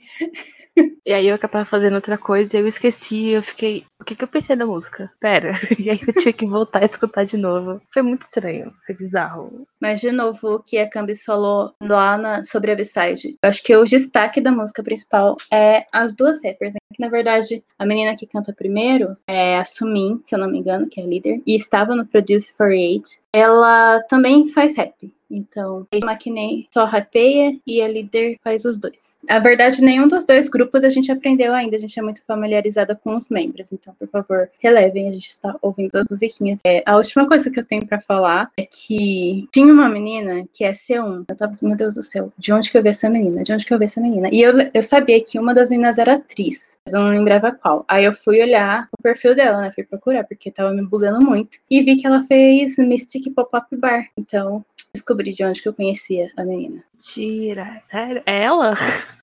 E 1.04 1.12
aí 1.12 1.28
eu 1.28 1.34
acabava 1.34 1.64
fazendo 1.64 1.94
outra 1.94 2.18
coisa 2.18 2.56
e 2.56 2.60
eu 2.60 2.66
esqueci, 2.66 3.28
eu 3.28 3.42
fiquei, 3.42 3.84
o 4.00 4.04
que 4.04 4.14
que 4.14 4.24
eu 4.24 4.28
pensei 4.28 4.56
da 4.56 4.66
música? 4.66 5.10
Pera, 5.20 5.52
e 5.78 5.88
aí 5.90 6.00
eu 6.06 6.12
tinha 6.14 6.32
que 6.32 6.46
voltar 6.46 6.82
a 6.82 6.86
escutar 6.86 7.24
de 7.24 7.36
novo. 7.36 7.80
Foi 7.92 8.02
muito 8.02 8.22
estranho, 8.22 8.72
foi 8.84 8.94
bizarro. 8.94 9.66
Mas, 9.80 10.00
de 10.00 10.10
novo, 10.12 10.56
o 10.56 10.62
que 10.62 10.78
a 10.78 10.88
Cambis 10.88 11.24
falou 11.24 11.72
lá 11.80 12.18
na- 12.18 12.44
sobre 12.44 12.72
a 12.72 12.74
B-Side. 12.76 13.36
Eu 13.42 13.48
acho 13.48 13.62
que 13.62 13.74
o 13.76 13.84
destaque 13.84 14.40
da 14.40 14.50
música 14.50 14.82
principal 14.82 15.36
é 15.52 15.84
as 15.92 16.14
duas 16.14 16.42
rappers. 16.42 16.72
Né? 16.74 16.78
Que, 16.94 17.00
na 17.02 17.08
verdade, 17.08 17.62
a 17.78 17.86
menina 17.86 18.16
que 18.16 18.26
canta 18.26 18.52
primeiro 18.52 19.16
é 19.26 19.58
a 19.58 19.64
Sumin, 19.64 20.20
se 20.22 20.34
eu 20.34 20.38
não 20.38 20.50
me 20.50 20.58
engano, 20.58 20.88
que 20.88 21.00
é 21.00 21.04
a 21.04 21.06
líder, 21.06 21.40
e 21.46 21.54
estava 21.54 21.94
no 21.94 22.06
Produce 22.06 22.54
48. 22.56 23.20
Ela 23.32 24.00
também 24.08 24.48
faz 24.48 24.76
rap. 24.76 24.92
Então, 25.30 25.86
a 25.90 26.06
Maquinei 26.06 26.66
só 26.72 26.84
rapeia 26.84 27.58
e 27.66 27.80
a 27.80 27.88
líder 27.88 28.38
faz 28.42 28.64
os 28.64 28.78
dois. 28.78 29.16
Na 29.28 29.38
verdade, 29.38 29.82
nenhum 29.82 30.08
dos 30.08 30.24
dois 30.24 30.48
grupos 30.48 30.84
a 30.84 30.88
gente 30.88 31.10
aprendeu 31.10 31.52
ainda. 31.52 31.76
A 31.76 31.78
gente 31.78 31.98
é 31.98 32.02
muito 32.02 32.22
familiarizada 32.24 32.94
com 32.94 33.14
os 33.14 33.28
membros. 33.28 33.72
Então, 33.72 33.94
por 33.98 34.08
favor, 34.08 34.50
relevem. 34.58 35.08
A 35.08 35.12
gente 35.12 35.28
está 35.28 35.54
ouvindo 35.60 35.96
as 35.96 36.06
musiquinhas. 36.08 36.60
É, 36.64 36.82
a 36.86 36.96
última 36.96 37.26
coisa 37.26 37.50
que 37.50 37.58
eu 37.58 37.64
tenho 37.64 37.86
pra 37.86 38.00
falar 38.00 38.50
é 38.56 38.64
que 38.64 39.48
tinha 39.52 39.72
uma 39.72 39.88
menina 39.88 40.46
que 40.52 40.64
é 40.64 40.72
C1. 40.72 41.24
Eu 41.28 41.36
tava 41.36 41.50
assim, 41.50 41.66
meu 41.66 41.76
Deus 41.76 41.94
do 41.94 42.02
céu, 42.02 42.32
de 42.38 42.52
onde 42.52 42.70
que 42.70 42.78
eu 42.78 42.82
vi 42.82 42.88
essa 42.88 43.08
menina? 43.08 43.42
De 43.42 43.52
onde 43.52 43.64
que 43.64 43.72
eu 43.72 43.78
vi 43.78 43.84
essa 43.84 44.00
menina? 44.00 44.28
E 44.32 44.40
eu, 44.40 44.52
eu 44.72 44.82
sabia 44.82 45.22
que 45.22 45.38
uma 45.38 45.54
das 45.54 45.68
meninas 45.68 45.98
era 45.98 46.14
atriz, 46.14 46.78
mas 46.86 46.94
eu 46.94 47.00
não 47.00 47.10
lembrava 47.10 47.52
qual. 47.52 47.84
Aí 47.88 48.04
eu 48.04 48.12
fui 48.12 48.40
olhar 48.40 48.88
o 48.96 49.02
perfil 49.02 49.34
dela, 49.34 49.60
né? 49.60 49.70
Fui 49.72 49.84
procurar, 49.84 50.24
porque 50.24 50.50
tava 50.50 50.72
me 50.72 50.82
bugando 50.82 51.24
muito. 51.24 51.58
E 51.70 51.82
vi 51.82 51.96
que 51.96 52.06
ela 52.06 52.22
fez 52.22 52.76
Mystic 52.78 53.32
Pop-Up 53.34 53.74
Bar. 53.76 54.08
Então, 54.16 54.64
descobri 54.96 55.32
de 55.32 55.44
onde 55.44 55.62
que 55.62 55.68
eu 55.68 55.74
conhecia 55.74 56.30
a 56.36 56.44
menina. 56.44 56.82
Tira, 56.98 57.82
sério? 57.90 58.22
É 58.26 58.42
ela? 58.42 58.74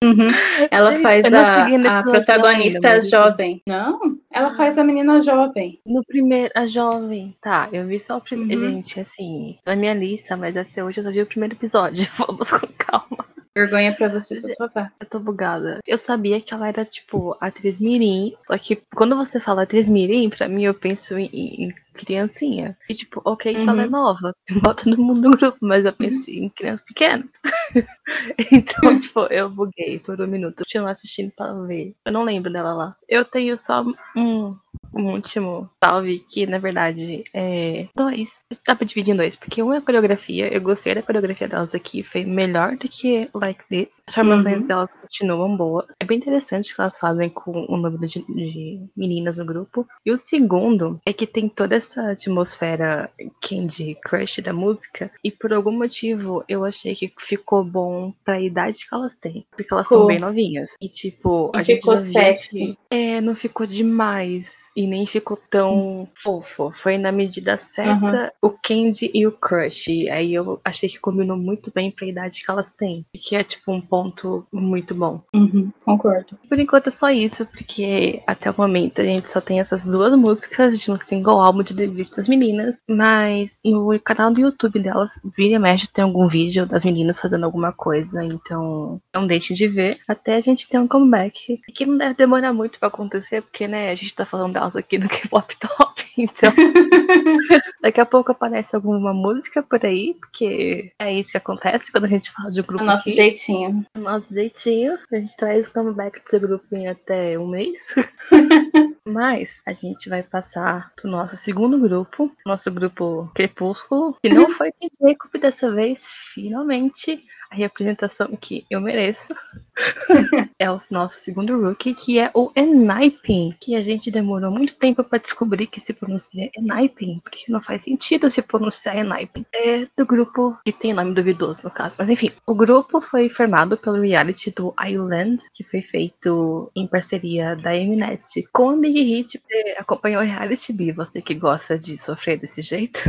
Uhum. 0.04 0.30
Ela 0.70 0.92
faz 1.00 1.25
a, 1.34 2.00
a 2.00 2.04
protagonista 2.04 2.90
ainda, 2.90 3.06
jovem. 3.06 3.62
Não, 3.68 4.18
ela 4.31 4.54
faz 4.56 4.78
a 4.78 4.84
menina 4.84 5.22
jovem. 5.22 5.80
No 5.86 6.04
primeiro, 6.06 6.52
a 6.56 6.68
jovem. 6.68 7.36
Tá, 7.42 7.70
eu 7.74 7.86
vi 7.88 8.00
só 8.00 8.18
o 8.18 8.22
primeiro. 8.22 8.63
Uhum. 8.63 8.70
Gente, 8.70 9.00
assim, 9.00 9.58
na 9.65 9.75
minha 9.75 9.94
lista, 9.94 10.38
mas 10.38 10.56
até 10.56 10.84
hoje 10.84 11.00
eu 11.00 11.03
só 11.03 11.12
vi 11.12 11.22
o 11.22 11.27
primeiro 11.27 11.56
episódio. 11.56 12.08
Vamos 12.18 12.50
com 12.50 12.68
calma. 12.77 13.25
Vergonha 13.56 13.96
pra 13.96 14.08
você 14.08 14.39
pro 14.39 14.56
sofá. 14.56 14.92
Eu 15.00 15.08
tô 15.08 15.20
bugada. 15.20 15.80
Eu 15.86 15.98
sabia 15.98 16.42
que 16.42 16.53
ela 16.53 16.68
era, 16.68 16.84
tipo, 16.84 17.38
atriz 17.39 17.80
mirim. 17.80 18.34
Só 18.48 18.58
que 18.58 18.82
quando 18.96 19.15
você 19.15 19.39
fala 19.39 19.62
atriz 19.62 19.88
mirim, 19.88 20.30
pra 20.30 20.48
mim 20.48 20.63
eu 20.63 20.74
penso 20.74 21.18
em, 21.18 21.30
em 21.32 21.74
criancinha. 21.94 22.78
E 22.90 22.94
tipo, 22.94 23.22
ok 23.24 23.54
que 23.54 23.70
ela 23.70 23.82
é 23.84 23.86
Uhum. 23.86 23.92
nova. 23.92 24.34
Bota 24.76 24.84
todo 24.86 25.02
mundo 25.02 25.30
no 25.30 25.38
grupo, 25.38 25.58
mas 25.62 25.86
eu 25.86 25.94
penso 25.94 26.30
em 26.30 26.50
criança 26.50 26.84
pequena. 26.86 27.24
então, 28.52 28.98
tipo, 29.00 29.22
eu 29.28 29.50
buguei 29.50 30.00
por 30.00 30.20
um 30.22 30.28
minuto. 30.28 30.60
Eu 30.62 30.66
tinha 30.66 30.90
assistindo 30.90 31.32
pra 31.36 31.54
ver. 31.54 31.96
Eu 32.06 32.12
não 32.12 32.24
lembro 32.24 32.52
dela 32.52 32.74
lá. 32.74 32.96
Eu 33.08 33.24
tenho 33.26 33.58
só 33.58 33.84
um, 34.16 34.56
um 34.94 35.12
último 35.14 35.70
salve, 35.84 36.20
que 36.30 36.46
na 36.46 36.58
verdade 36.58 37.24
é 37.34 37.88
dois. 37.96 38.44
Dá 38.66 38.76
pra 38.76 38.86
dividir 38.86 39.14
em 39.14 39.18
dois, 39.18 39.36
porque 39.36 39.62
um 39.64 39.74
é 39.74 39.78
a 39.78 39.82
coreografia. 39.82 40.54
Eu 40.54 40.62
gostei 40.62 40.96
da 40.96 41.02
coreografia 41.04 41.48
delas 41.48 41.74
aqui. 41.76 42.04
Foi 42.04 42.24
melhor 42.26 42.76
do 42.76 42.88
que 42.90 43.30
Like 43.34 43.64
This. 43.70 44.02
As 44.08 44.14
formações 44.16 44.62
Uhum. 44.62 44.68
delas 44.68 44.90
continuam 45.13 45.55
boas. 45.55 45.86
É 46.00 46.05
bem 46.05 46.17
interessante 46.17 46.72
o 46.72 46.75
que 46.75 46.82
elas 46.82 46.98
fazem 46.98 47.29
com 47.29 47.65
o 47.70 47.77
número 47.77 48.08
de, 48.08 48.24
de 48.27 48.79
meninas 48.98 49.38
no 49.38 49.46
grupo. 49.46 49.88
E 50.05 50.12
o 50.12 50.17
segundo 50.17 51.00
é 51.05 51.13
que 51.13 51.27
tem 51.27 51.48
toda 51.48 51.75
essa 51.75 52.12
atmosfera 52.12 53.10
Candy 53.39 53.96
Crush 54.03 54.41
da 54.41 54.51
música. 54.51 55.12
E 55.24 55.29
por 55.29 55.53
algum 55.53 55.72
motivo 55.72 56.43
eu 56.48 56.65
achei 56.65 56.96
que 56.96 57.13
ficou 57.20 57.63
bom 57.63 58.12
pra 58.25 58.41
idade 58.41 58.88
que 58.88 58.93
elas 58.96 59.15
têm. 59.15 59.46
Porque 59.51 59.72
elas 59.74 59.88
são 59.88 60.08
bem 60.08 60.20
novinhas. 60.20 60.72
E 60.82 60.89
tipo, 60.89 61.51
E 61.53 61.58
a 61.60 61.63
gente 61.63 61.79
ficou 61.82 61.96
viu 61.96 62.03
sexy. 62.03 62.77
é, 62.89 63.22
não 63.22 63.36
ficou 63.36 63.67
demais. 63.67 64.63
E 64.75 64.88
nem 64.88 65.05
ficou 65.05 65.38
tão 65.51 66.08
fofo. 66.15 66.72
Foi 66.75 66.98
na 66.98 67.12
medida 67.12 67.55
certa 67.58 68.34
o 68.41 68.50
Candy 68.50 69.12
e 69.13 69.27
o 69.27 69.32
Crush. 69.32 69.89
E 69.89 70.10
aí 70.10 70.34
eu 70.34 70.60
achei 70.65 70.89
que 70.89 71.00
combinou 71.00 71.38
muito 71.38 71.72
bem 71.72 71.91
pra 71.91 72.08
idade 72.08 72.43
que 72.43 72.50
elas 72.50 72.74
têm. 72.74 73.05
Que 73.13 73.36
é 73.36 73.43
tipo 73.43 73.72
um 73.72 73.79
ponto 73.79 74.48
muito 74.51 74.96
bom. 74.96 75.02
Uhum, 75.33 75.72
concordo. 75.83 76.38
Por 76.48 76.60
enquanto 76.60 76.88
é 76.88 76.91
só 76.91 77.10
isso, 77.10 77.45
porque 77.45 78.22
até 78.27 78.50
o 78.51 78.55
momento 78.57 79.01
a 79.01 79.03
gente 79.03 79.29
só 79.29 79.41
tem 79.41 79.60
essas 79.60 79.86
duas 79.86 80.13
músicas 80.17 80.79
de 80.79 80.91
um 80.91 80.95
single 80.95 81.39
álbum 81.39 81.63
de 81.63 81.74
debut 81.74 82.10
das 82.15 82.27
meninas. 82.27 82.81
Mas 82.88 83.57
no 83.63 84.00
canal 84.00 84.31
do 84.31 84.41
YouTube 84.41 84.79
delas, 84.79 85.12
vira 85.36 85.55
e 85.55 85.60
mexe, 85.60 85.91
tem 85.91 86.03
algum 86.03 86.27
vídeo 86.27 86.65
das 86.65 86.83
meninas 86.83 87.19
fazendo 87.19 87.45
alguma 87.45 87.72
coisa. 87.72 88.24
Então 88.24 89.01
não 89.13 89.27
deixe 89.27 89.53
de 89.53 89.67
ver 89.67 90.00
até 90.07 90.36
a 90.36 90.41
gente 90.41 90.67
ter 90.67 90.79
um 90.79 90.88
comeback. 90.88 91.60
Que 91.74 91.86
não 91.86 91.98
deve 91.98 92.13
demorar 92.15 92.53
muito 92.53 92.79
pra 92.79 92.88
acontecer, 92.88 93.41
porque 93.41 93.67
né, 93.67 93.89
a 93.89 93.95
gente 93.95 94.15
tá 94.15 94.25
falando 94.25 94.53
delas 94.53 94.75
aqui 94.75 94.98
no 94.98 95.10
K-pop 95.10 95.55
Top. 95.57 96.03
Então 96.15 96.53
Daqui 97.81 98.00
a 98.00 98.05
pouco 98.05 98.31
aparece 98.31 98.75
alguma 98.75 99.13
música 99.13 99.63
por 99.63 99.83
aí, 99.86 100.15
porque 100.19 100.91
é 101.00 101.12
isso 101.12 101.31
que 101.31 101.38
acontece 101.38 101.91
quando 101.91 102.05
a 102.05 102.07
gente 102.07 102.31
fala 102.31 102.51
de 102.51 102.62
um 102.62 102.63
grupo 102.63 102.83
O 102.83 102.86
nosso 102.86 103.01
aqui. 103.10 103.12
jeitinho. 103.12 103.86
Nosso 103.98 104.33
jeitinho. 104.33 104.93
A 105.12 105.16
gente 105.16 105.36
traz 105.36 105.68
o 105.68 105.74
comeback 105.74 106.24
desse 106.24 106.40
grupo 106.40 106.66
em 106.76 106.88
até 106.88 107.38
um 107.38 107.48
mês. 107.48 107.96
Mas 109.06 109.62
a 109.66 109.74
gente 109.74 110.10
vai 110.10 110.24
passar 110.24 110.92
pro 110.96 111.12
nosso 111.12 111.36
segundo 111.36 111.78
grupo, 111.78 112.32
nosso 112.46 112.72
grupo 112.72 113.30
Crepúsculo, 113.36 114.18
que 114.24 114.30
não 114.30 114.50
foi 114.50 114.72
de 114.72 114.90
Jacob 115.00 115.40
dessa 115.40 115.70
vez, 115.72 116.08
finalmente. 116.34 117.24
A 117.53 117.55
representação 117.55 118.36
que 118.36 118.65
eu 118.67 118.81
mereço 118.81 119.31
é 120.57 120.72
o 120.72 120.77
nosso 120.89 121.19
segundo 121.19 121.62
rookie, 121.62 121.93
que 121.93 122.17
é 122.17 122.31
o 122.33 122.51
Enipin, 122.55 123.53
que 123.60 123.75
a 123.75 123.83
gente 123.83 124.10
demorou 124.10 124.50
muito 124.50 124.74
tempo 124.74 125.03
para 125.03 125.19
descobrir 125.19 125.67
que 125.67 125.79
se 125.79 125.93
pronuncia 125.93 126.50
Enipin, 126.57 127.22
porque 127.24 127.51
não 127.51 127.62
faz 127.62 127.83
sentido 127.83 128.31
se 128.31 128.41
pronunciar 128.41 128.98
Enipin. 128.98 129.45
É 129.53 129.86
do 129.95 130.03
grupo 130.03 130.57
que 130.65 130.72
tem 130.72 130.95
nome 130.95 131.13
duvidoso, 131.13 131.62
no 131.63 131.69
caso. 131.69 131.95
Mas 132.00 132.10
enfim, 132.10 132.31
o 132.48 132.55
grupo 132.55 133.00
foi 133.00 133.29
formado 133.29 133.77
pelo 133.77 134.01
reality 134.01 134.50
do 134.50 134.74
Island, 134.83 135.43
que 135.53 135.63
foi 135.63 135.83
feito 135.83 136.72
em 136.75 136.88
parceria 136.88 137.55
da 137.55 137.74
Mnet 137.74 138.48
com 138.51 138.72
a 138.72 138.77
Big 138.77 139.00
Hit. 139.00 139.39
Você 139.48 139.75
acompanhou 139.77 140.24
o 140.24 140.25
reality, 140.25 140.74
Bi? 140.74 140.91
Você 140.91 141.22
que 141.22 141.36
gosta 141.36 141.77
de 141.77 142.00
sofrer 142.00 142.39
desse 142.39 142.63
jeito? 142.63 143.00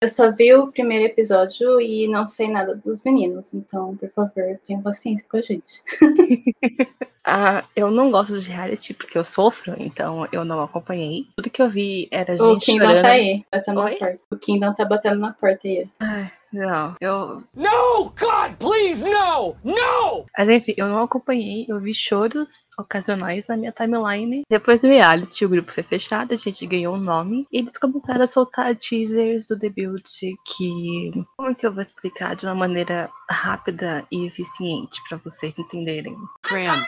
Eu 0.00 0.08
só 0.08 0.30
vi 0.30 0.54
o 0.54 0.72
primeiro 0.72 1.04
episódio 1.04 1.78
e 1.78 2.08
não 2.08 2.26
sei 2.26 2.48
nada 2.48 2.74
dos 2.74 3.04
meninos, 3.04 3.52
então, 3.52 3.89
por 3.96 4.08
favor, 4.10 4.58
tenha 4.66 4.80
paciência 4.80 5.26
com 5.28 5.36
a 5.36 5.42
gente. 5.42 5.82
Ah, 7.22 7.64
eu 7.76 7.90
não 7.90 8.10
gosto 8.10 8.40
de 8.40 8.50
reality 8.50 8.94
porque 8.94 9.16
eu 9.16 9.24
sofro, 9.24 9.74
então 9.78 10.26
eu 10.32 10.42
não 10.42 10.62
acompanhei. 10.62 11.26
Tudo 11.36 11.50
que 11.50 11.60
eu 11.60 11.68
vi 11.68 12.08
era 12.10 12.34
O 12.34 12.54
gente 12.54 12.64
Kingdom 12.66 12.86
chorando. 12.86 13.02
tá 13.02 13.08
aí, 13.10 13.44
batendo 13.52 13.80
Oi? 13.82 13.90
na 13.92 13.98
porta. 13.98 14.18
O 14.32 14.36
Kingdom 14.38 14.74
tá 14.74 14.84
batendo 14.86 15.20
na 15.20 15.32
porta 15.34 15.68
aí. 15.68 15.86
Ai, 16.00 16.32
não, 16.52 16.96
eu. 17.00 17.42
No! 17.54 18.12
God, 18.18 18.56
please, 18.58 19.04
no! 19.04 19.56
No! 19.64 20.26
Mas 20.36 20.48
enfim, 20.48 20.74
eu 20.76 20.88
não 20.88 21.02
acompanhei, 21.02 21.66
eu 21.68 21.78
vi 21.80 21.94
choros 21.94 22.70
ocasionais 22.78 23.46
na 23.46 23.56
minha 23.56 23.72
timeline. 23.72 24.42
Depois 24.48 24.80
do 24.80 24.88
reality, 24.88 25.44
o 25.44 25.48
grupo 25.48 25.72
foi 25.72 25.82
fechado, 25.82 26.32
a 26.32 26.36
gente 26.36 26.66
ganhou 26.66 26.94
um 26.94 27.00
nome. 27.00 27.46
E 27.52 27.58
eles 27.58 27.76
começaram 27.78 28.24
a 28.24 28.26
soltar 28.26 28.74
teasers 28.76 29.46
do 29.46 29.56
debut 29.56 30.02
que. 30.44 31.24
Como 31.36 31.54
que 31.54 31.66
eu 31.66 31.72
vou 31.72 31.82
explicar 31.82 32.34
de 32.34 32.46
uma 32.46 32.54
maneira 32.54 33.10
rápida 33.28 34.04
e 34.10 34.26
eficiente 34.26 35.00
pra 35.08 35.18
vocês 35.18 35.56
entenderem? 35.58 36.16
Graham, 36.48 36.80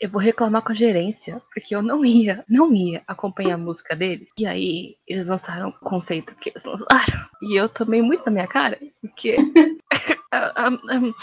Eu 0.00 0.10
vou 0.10 0.20
reclamar 0.20 0.62
com 0.62 0.72
a 0.72 0.74
gerência, 0.74 1.40
porque 1.52 1.74
eu 1.74 1.82
não 1.82 2.04
ia, 2.04 2.44
não 2.48 2.72
ia 2.74 3.02
acompanhar 3.06 3.54
a 3.54 3.58
música 3.58 3.96
deles. 3.96 4.28
E 4.38 4.46
aí, 4.46 4.96
eles 5.06 5.26
lançaram 5.26 5.70
o 5.70 5.72
conceito 5.72 6.34
que 6.36 6.50
eles 6.50 6.64
lançaram. 6.64 7.26
E 7.42 7.56
eu 7.56 7.68
tomei 7.68 8.02
muito 8.02 8.24
na 8.26 8.32
minha 8.32 8.46
cara, 8.46 8.78
porque. 9.00 9.36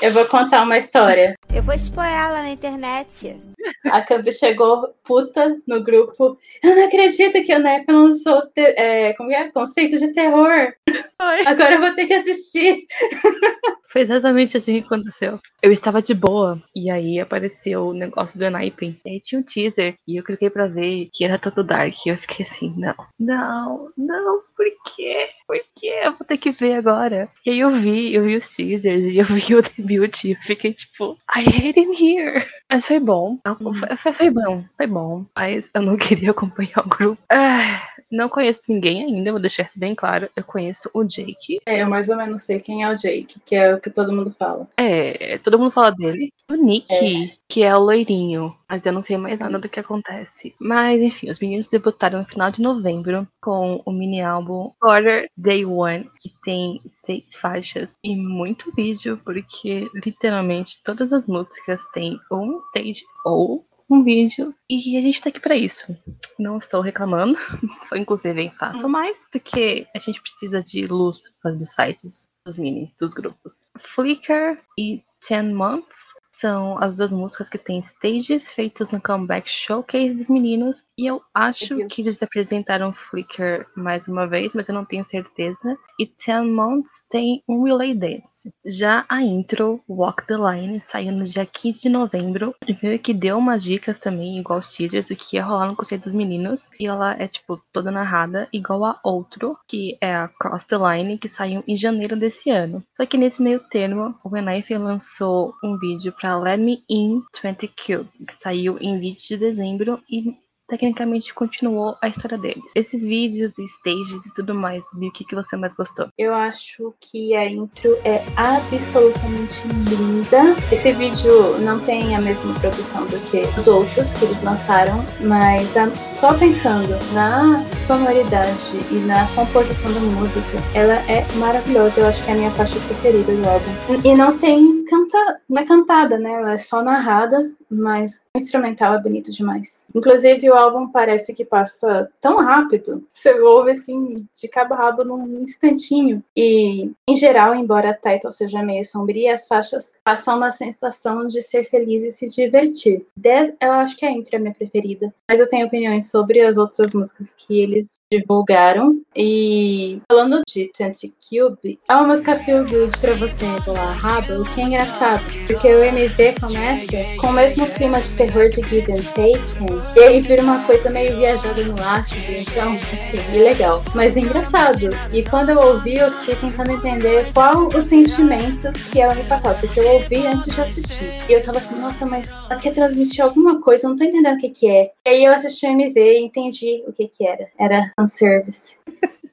Eu 0.01 0.11
vou 0.11 0.25
contar 0.25 0.63
uma 0.63 0.77
história. 0.77 1.35
Eu 1.53 1.61
vou 1.61 1.75
expor 1.75 2.05
ela 2.05 2.41
na 2.41 2.49
internet. 2.49 3.37
A 3.85 4.01
Cambi 4.01 4.31
chegou 4.31 4.95
puta 5.03 5.55
no 5.67 5.83
grupo. 5.83 6.37
Eu 6.63 6.75
não 6.75 6.85
acredito 6.85 7.43
que 7.43 7.53
o 7.53 7.59
Nep 7.59 7.85
lançou 7.91 8.41
é, 8.55 9.13
como 9.13 9.31
é? 9.31 9.51
conceito 9.51 9.97
de 9.97 10.13
terror. 10.13 10.73
Ai. 11.19 11.43
Agora 11.45 11.75
eu 11.75 11.81
vou 11.81 11.93
ter 11.93 12.07
que 12.07 12.13
assistir. 12.13 12.87
Foi 13.93 14.01
exatamente 14.01 14.57
assim 14.57 14.81
que 14.81 14.87
aconteceu. 14.87 15.39
Eu 15.61 15.71
estava 15.71 16.01
de 16.01 16.15
boa, 16.15 16.59
e 16.75 16.89
aí 16.89 17.19
apareceu 17.19 17.89
o 17.89 17.93
negócio 17.93 18.39
do 18.39 18.43
Eniping. 18.43 18.99
E 19.05 19.09
aí 19.11 19.19
tinha 19.21 19.39
um 19.39 19.43
teaser, 19.43 19.93
e 20.07 20.17
eu 20.17 20.23
cliquei 20.23 20.49
pra 20.49 20.65
ver 20.65 21.09
que 21.13 21.23
era 21.23 21.37
todo 21.37 21.63
dark. 21.63 21.93
E 22.03 22.09
eu 22.09 22.17
fiquei 22.17 22.43
assim, 22.43 22.73
não, 22.75 22.95
não, 23.19 23.91
não, 23.95 24.41
por 24.63 24.95
quê? 24.95 25.29
Por 25.47 25.59
quê? 25.79 25.99
Eu 26.03 26.11
vou 26.13 26.25
ter 26.27 26.37
que 26.37 26.51
ver 26.51 26.75
agora. 26.75 27.29
E 27.45 27.49
aí 27.51 27.59
eu 27.59 27.71
vi, 27.71 28.13
eu 28.13 28.23
vi 28.23 28.37
os 28.37 28.47
teasers, 28.55 29.01
e 29.03 29.17
eu 29.17 29.25
vi 29.25 29.55
o 29.55 29.61
debut, 29.61 30.23
e 30.23 30.31
eu 30.31 30.37
fiquei 30.41 30.73
tipo, 30.73 31.17
I 31.35 31.41
hate 31.41 31.79
it 31.79 32.03
here. 32.03 32.45
Mas 32.71 32.85
foi 32.87 32.99
bom. 32.99 33.37
Foi, 33.77 33.97
foi- 33.97 34.13
foi 34.13 34.29
bom, 34.29 34.63
foi 34.77 34.87
bom. 34.87 35.25
Mas 35.35 35.69
eu 35.73 35.81
não 35.81 35.97
queria 35.97 36.31
acompanhar 36.31 36.79
o 36.85 36.89
grupo. 36.89 37.21
Ah, 37.31 37.87
não 38.11 38.29
conheço 38.29 38.61
ninguém 38.67 39.03
ainda, 39.03 39.31
vou 39.31 39.39
deixar 39.41 39.63
isso 39.63 39.79
bem 39.79 39.93
claro. 39.95 40.29
Eu 40.35 40.43
conheço 40.43 40.89
o 40.93 41.03
Jake, 41.03 41.59
É, 41.65 41.81
eu 41.81 41.87
mais 41.89 42.09
ou 42.09 42.15
menos 42.17 42.41
sei 42.43 42.59
quem 42.59 42.83
é 42.83 42.89
o 42.89 42.95
Jake, 42.95 43.39
que 43.45 43.55
é 43.55 43.73
o 43.75 43.79
que 43.81 43.89
todo 43.89 44.13
mundo 44.15 44.31
fala. 44.37 44.67
É, 44.77 45.37
todo 45.39 45.59
mundo 45.59 45.71
fala 45.71 45.91
dele. 45.91 46.31
O 46.49 46.55
Nick, 46.55 47.37
que 47.53 47.61
é 47.61 47.75
o 47.75 47.79
loirinho. 47.79 48.57
Mas 48.67 48.83
eu 48.83 48.91
não 48.91 49.03
sei 49.03 49.15
mais 49.15 49.37
nada 49.37 49.59
do 49.59 49.69
que 49.69 49.79
acontece. 49.79 50.55
Mas, 50.59 50.99
enfim, 50.99 51.29
os 51.29 51.39
meninos 51.39 51.69
debutaram 51.69 52.17
no 52.17 52.25
final 52.25 52.49
de 52.49 52.63
novembro 52.63 53.27
com 53.39 53.79
o 53.85 53.91
mini 53.91 54.23
álbum 54.23 54.71
Order 54.81 55.29
Day 55.37 55.63
One, 55.63 56.09
que 56.19 56.33
tem 56.43 56.81
seis 57.05 57.35
faixas 57.35 57.93
e 58.03 58.15
muito 58.15 58.73
vídeo, 58.75 59.21
porque 59.23 59.87
literalmente 59.93 60.81
todas 60.83 61.13
as 61.13 61.27
músicas 61.27 61.85
têm 61.93 62.19
ou 62.31 62.41
um 62.41 62.57
stage 62.57 63.03
ou 63.23 63.63
um 63.87 64.03
vídeo. 64.03 64.55
E 64.67 64.97
a 64.97 65.01
gente 65.01 65.21
tá 65.21 65.29
aqui 65.29 65.39
pra 65.39 65.55
isso. 65.55 65.95
Não 66.39 66.57
estou 66.57 66.81
reclamando. 66.81 67.37
Foi 67.87 67.99
inclusive 67.99 68.33
bem 68.33 68.49
fácil, 68.49 68.89
mas 68.89 69.27
porque 69.31 69.85
a 69.95 69.99
gente 69.99 70.19
precisa 70.19 70.59
de 70.63 70.87
luz 70.87 71.19
dos 71.43 71.69
sites 71.69 72.31
dos 72.43 72.57
minis, 72.57 72.95
dos 72.99 73.13
grupos. 73.13 73.61
Flickr 73.77 74.57
e 74.75 75.03
Ten 75.27 75.53
Months 75.53 76.13
são 76.33 76.81
as 76.81 76.97
duas 76.97 77.11
músicas 77.11 77.47
que 77.47 77.59
têm 77.59 77.81
stages 77.83 78.51
feitos 78.51 78.89
no 78.89 78.99
comeback 78.99 79.49
showcase 79.49 80.15
dos 80.15 80.27
meninos. 80.27 80.83
E 80.97 81.05
eu 81.05 81.21
acho 81.33 81.85
que 81.87 82.01
eles 82.01 82.21
apresentaram 82.23 82.91
Flickr 82.91 83.67
mais 83.75 84.07
uma 84.07 84.27
vez, 84.27 84.53
mas 84.53 84.67
eu 84.67 84.73
não 84.73 84.83
tenho 84.83 85.05
certeza. 85.05 85.77
E 85.99 86.07
Ten 86.07 86.51
Months 86.51 87.05
tem 87.07 87.43
um 87.47 87.63
Relay 87.63 87.93
Dance. 87.93 88.51
Já 88.65 89.05
a 89.07 89.21
intro, 89.21 89.79
Walk 89.87 90.25
the 90.25 90.35
Line, 90.35 90.81
saiu 90.81 91.11
no 91.11 91.23
dia 91.23 91.45
15 91.45 91.81
de 91.81 91.89
novembro. 91.89 92.55
E 92.67 92.75
meio 92.81 92.97
que 92.97 93.13
deu 93.13 93.37
umas 93.37 93.63
dicas 93.63 93.99
também, 93.99 94.39
igual 94.39 94.57
os 94.57 94.73
teasers, 94.73 95.09
do 95.09 95.15
que 95.15 95.35
ia 95.35 95.45
rolar 95.45 95.67
no 95.67 95.75
conceito 95.75 96.05
dos 96.05 96.15
meninos. 96.15 96.71
E 96.79 96.87
ela 96.87 97.13
é, 97.13 97.27
tipo, 97.27 97.61
toda 97.71 97.91
narrada, 97.91 98.47
igual 98.51 98.85
a 98.85 98.99
outro, 99.03 99.55
que 99.67 99.97
é 100.01 100.15
a 100.15 100.27
Cross 100.27 100.63
the 100.65 100.77
Line, 100.77 101.19
que 101.19 101.29
saiu 101.29 101.63
em 101.67 101.77
janeiro 101.77 102.15
desse 102.15 102.49
ano. 102.49 102.83
Só 102.97 103.05
que 103.05 103.17
nesse 103.17 103.41
meio 103.41 103.59
termo, 103.59 104.15
o 104.23 104.35
Enaife 104.35 104.75
lançou 104.75 105.53
um 105.63 105.77
vídeo 105.77 106.11
pra 106.23 106.39
Let 106.39 106.57
Me 106.57 106.85
In 106.87 107.21
20 107.33 107.67
Cube, 107.67 108.09
que 108.25 108.33
saiu 108.35 108.77
em 108.79 108.97
20 108.97 109.27
de 109.27 109.37
dezembro 109.37 110.01
e 110.09 110.33
tecnicamente 110.67 111.33
continuou 111.33 111.95
a 112.01 112.07
história 112.07 112.37
deles. 112.37 112.63
Esses 112.75 113.03
vídeos 113.05 113.57
e 113.57 113.65
stages 113.65 114.25
e 114.25 114.33
tudo 114.33 114.53
mais, 114.55 114.83
Bi, 114.93 115.07
o 115.07 115.11
que, 115.11 115.25
que 115.25 115.35
você 115.35 115.55
mais 115.55 115.73
gostou? 115.75 116.07
Eu 116.17 116.33
acho 116.33 116.93
que 116.99 117.35
a 117.35 117.45
intro 117.49 117.95
é 118.03 118.23
absolutamente 118.35 119.61
linda. 119.89 120.55
Esse 120.71 120.91
vídeo 120.91 121.57
não 121.59 121.79
tem 121.79 122.15
a 122.15 122.21
mesma 122.21 122.53
produção 122.59 123.05
do 123.05 123.17
que 123.29 123.41
os 123.59 123.67
outros 123.67 124.13
que 124.13 124.25
eles 124.25 124.41
lançaram, 124.41 125.03
mas 125.21 125.75
a- 125.77 125.89
só 126.19 126.33
pensando 126.37 126.89
na 127.13 127.63
sonoridade 127.75 128.77
e 128.91 128.95
na 129.05 129.27
composição 129.35 129.91
da 129.93 129.99
música, 129.99 130.57
ela 130.73 130.93
é 131.11 131.23
maravilhosa. 131.37 131.99
Eu 131.99 132.07
acho 132.07 132.23
que 132.23 132.29
é 132.29 132.33
a 132.33 132.37
minha 132.37 132.51
faixa 132.51 132.79
preferida 132.81 133.33
do 133.35 133.47
álbum. 133.49 133.71
E 134.03 134.15
não 134.15 134.37
tem 134.37 134.83
canta, 134.85 135.39
não 135.49 135.61
é 135.61 135.65
cantada, 135.65 136.17
né? 136.17 136.31
Ela 136.33 136.53
é 136.53 136.57
só 136.57 136.81
narrada, 136.83 137.51
mas 137.69 138.21
o 138.35 138.39
instrumental 138.39 138.93
é 138.93 138.99
bonito 139.01 139.31
demais. 139.31 139.87
Inclusive, 139.95 140.49
o 140.53 140.57
álbum 140.57 140.87
parece 140.87 141.33
que 141.33 141.43
passa 141.43 142.09
tão 142.21 142.37
rápido. 142.37 143.03
Você 143.13 143.33
ouve 143.41 143.71
assim, 143.71 144.15
de 144.39 144.47
cabo 144.47 144.73
a 144.73 144.77
rabo 144.77 145.03
num 145.03 145.41
instantinho. 145.41 146.23
E, 146.35 146.91
em 147.07 147.15
geral, 147.15 147.55
embora 147.55 147.89
a 147.89 147.93
title 147.93 148.31
seja 148.31 148.63
meio 148.63 148.85
sombria, 148.85 149.33
as 149.33 149.47
faixas 149.47 149.93
passam 150.03 150.37
uma 150.37 150.51
sensação 150.51 151.25
de 151.27 151.41
ser 151.41 151.69
feliz 151.69 152.03
e 152.03 152.11
se 152.11 152.29
divertir. 152.29 153.05
De 153.15 153.53
eu 153.59 153.71
acho 153.73 153.97
que 153.97 154.05
é 154.05 154.09
a 154.09 154.39
minha 154.39 154.53
preferida. 154.53 155.13
Mas 155.27 155.39
eu 155.39 155.49
tenho 155.49 155.65
opiniões 155.65 156.09
sobre 156.09 156.41
as 156.41 156.57
outras 156.57 156.93
músicas 156.93 157.35
que 157.35 157.59
eles 157.59 157.99
divulgaram. 158.11 159.01
E 159.15 160.01
falando 160.07 160.41
de 160.47 160.71
20 160.77 161.13
Cube, 161.29 161.79
é 161.89 161.95
uma 161.95 162.07
música 162.07 162.35
feel 162.35 162.63
good 162.65 162.95
pra 162.99 163.13
você 163.13 163.45
rolar 163.65 163.93
rabo, 163.93 164.41
o 164.41 164.45
que 164.53 164.61
é 164.61 164.63
engraçado, 164.65 165.23
porque 165.47 165.67
o 165.67 165.83
MV 165.83 166.35
começa 166.39 166.87
com 167.19 167.27
o 167.27 167.33
mesmo 167.33 167.65
clima 167.71 167.99
de 167.99 168.13
terror 168.13 168.47
de 168.49 168.61
Give 168.67 168.91
and 168.91 169.03
Take, 169.15 169.95
e 169.95 169.99
aí 170.03 170.19
vira 170.21 170.42
uma 170.43 170.63
coisa 170.65 170.89
meio 170.89 171.15
viajada 171.17 171.63
no 171.63 171.75
ácido, 171.81 172.31
então, 172.31 172.73
assim, 172.73 173.39
legal, 173.39 173.83
mas 173.95 174.15
engraçado. 174.17 174.89
E 175.11 175.23
quando 175.23 175.49
eu 175.49 175.59
ouvi, 175.59 175.97
eu 175.97 176.11
fiquei 176.11 176.35
tentando 176.35 176.71
entender 176.71 177.31
qual 177.33 177.67
o 177.67 177.81
sentimento 177.81 178.71
que 178.91 179.01
ela 179.01 179.15
me 179.15 179.23
passava, 179.23 179.57
porque 179.59 179.79
eu 179.79 179.87
ouvi 179.93 180.25
antes 180.27 180.53
de 180.53 180.61
assistir. 180.61 181.09
E 181.29 181.33
eu 181.33 181.43
tava 181.43 181.57
assim, 181.57 181.75
nossa, 181.75 182.05
mas 182.05 182.29
ela 182.49 182.59
quer 182.59 182.73
transmitir 182.73 183.23
alguma 183.23 183.61
coisa, 183.61 183.85
eu 183.85 183.91
não 183.91 183.97
tô 183.97 184.03
entendendo 184.03 184.35
o 184.35 184.39
que 184.39 184.49
que 184.49 184.67
é. 184.69 184.91
E 185.05 185.09
aí 185.09 185.25
eu 185.25 185.33
assisti 185.33 185.65
o 185.65 185.69
MV 185.69 185.99
e 185.99 186.25
entendi 186.25 186.83
o 186.87 186.93
que 186.93 187.07
que 187.07 187.25
era. 187.25 187.47
Era 187.57 187.91
fanservice. 187.95 188.77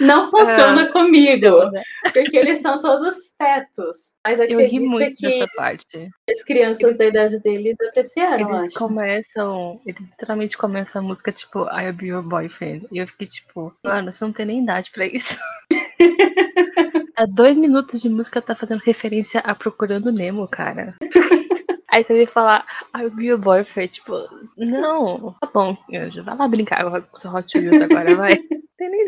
Não 0.00 0.30
funciona 0.30 0.82
Ah, 0.82 0.92
comigo, 0.92 1.70
né? 1.70 1.82
porque 2.12 2.36
eles 2.36 2.60
são 2.60 2.80
todos 2.82 3.34
fetos. 3.36 4.12
Mas 4.24 4.38
Eu 4.40 4.46
ri 4.46 4.52
acredito 4.54 4.88
muito 4.90 5.12
que 5.18 5.28
dessa 5.28 5.46
parte. 5.56 6.10
as 6.28 6.42
crianças 6.42 6.98
da 6.98 7.06
idade 7.06 7.40
deles 7.40 7.76
apreciaram, 7.88 8.50
Eles 8.50 8.64
acho. 8.64 8.78
começam, 8.78 9.80
eles 9.86 10.00
literalmente 10.00 10.58
começam 10.58 11.02
a 11.02 11.04
música 11.04 11.30
tipo 11.32 11.60
I'll 11.70 11.92
be 11.92 12.06
your 12.06 12.22
boyfriend. 12.22 12.86
E 12.92 12.98
eu 12.98 13.06
fiquei 13.06 13.26
tipo, 13.26 13.72
mano, 13.84 14.10
você 14.12 14.24
não 14.24 14.32
tem 14.32 14.46
nem 14.46 14.62
idade 14.62 14.90
pra 14.90 15.06
isso. 15.06 15.38
Há 17.16 17.26
dois 17.26 17.56
minutos 17.56 18.00
de 18.00 18.08
música 18.08 18.40
tá 18.40 18.54
fazendo 18.54 18.80
referência 18.80 19.40
a 19.40 19.54
Procurando 19.54 20.10
Nemo, 20.10 20.48
cara. 20.48 20.94
Aí 21.92 22.04
você 22.04 22.14
vem 22.14 22.26
falar 22.26 22.64
I'll 22.96 23.10
be 23.10 23.26
your 23.26 23.38
boyfriend. 23.38 23.92
Tipo, 23.92 24.12
não, 24.56 25.34
tá 25.40 25.48
bom, 25.52 25.76
Anjo, 25.92 26.22
vai 26.22 26.36
lá 26.36 26.48
brincar 26.48 26.84
com 27.02 27.16
seu 27.16 27.30
Hot 27.34 27.58
Wheels 27.58 27.82
agora, 27.82 28.14
vai. 28.16 28.30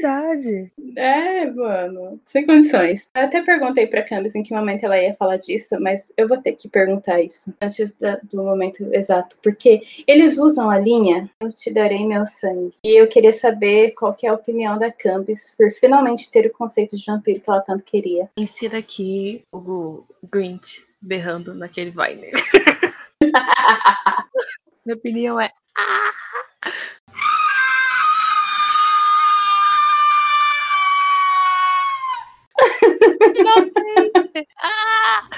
Idade. 0.03 0.73
É, 0.97 1.47
mano, 1.51 2.21
sem 2.27 2.45
condições. 2.45 3.09
Eu 3.15 3.23
até 3.23 3.41
perguntei 3.41 3.87
pra 3.87 4.03
Camis 4.03 4.35
em 4.35 4.43
que 4.43 4.53
momento 4.53 4.83
ela 4.85 5.01
ia 5.01 5.15
falar 5.15 5.37
disso, 5.37 5.77
mas 5.81 6.13
eu 6.17 6.27
vou 6.27 6.39
ter 6.39 6.53
que 6.55 6.69
perguntar 6.69 7.21
isso 7.23 7.55
antes 7.63 7.95
da- 7.95 8.19
do 8.25 8.43
momento 8.43 8.93
exato, 8.93 9.39
porque 9.41 9.81
eles 10.07 10.39
usam 10.39 10.69
a 10.69 10.79
linha 10.79 11.31
Eu 11.41 11.49
te 11.49 11.73
darei 11.73 12.05
meu 12.05 12.27
sangue. 12.27 12.75
E 12.85 13.01
eu 13.01 13.07
queria 13.07 13.33
saber 13.33 13.93
qual 13.93 14.13
que 14.13 14.27
é 14.27 14.31
a 14.31 14.35
opinião 14.35 14.77
da 14.77 14.91
Camis 14.91 15.55
por 15.57 15.71
finalmente 15.71 16.29
ter 16.31 16.47
o 16.47 16.51
conceito 16.53 16.97
de 16.97 17.05
vampiro 17.07 17.41
que 17.41 17.49
ela 17.49 17.61
tanto 17.61 17.85
queria. 17.85 18.29
Insira 18.37 18.79
aqui 18.79 19.45
o 19.53 20.03
Grinch 20.33 20.85
berrando 21.01 21.55
naquele 21.55 21.91
Vine. 21.93 22.31
Minha 24.85 24.97
opinião 24.97 25.41
é. 25.41 25.51
Ah! 34.65 35.29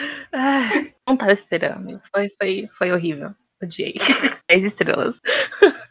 Não 1.07 1.17
tava 1.17 1.33
esperando. 1.33 2.01
Foi, 2.13 2.31
foi, 2.39 2.69
foi 2.77 2.93
horrível. 2.93 3.31
Odiei. 3.63 3.95
10 4.49 4.65
estrelas. 4.65 5.21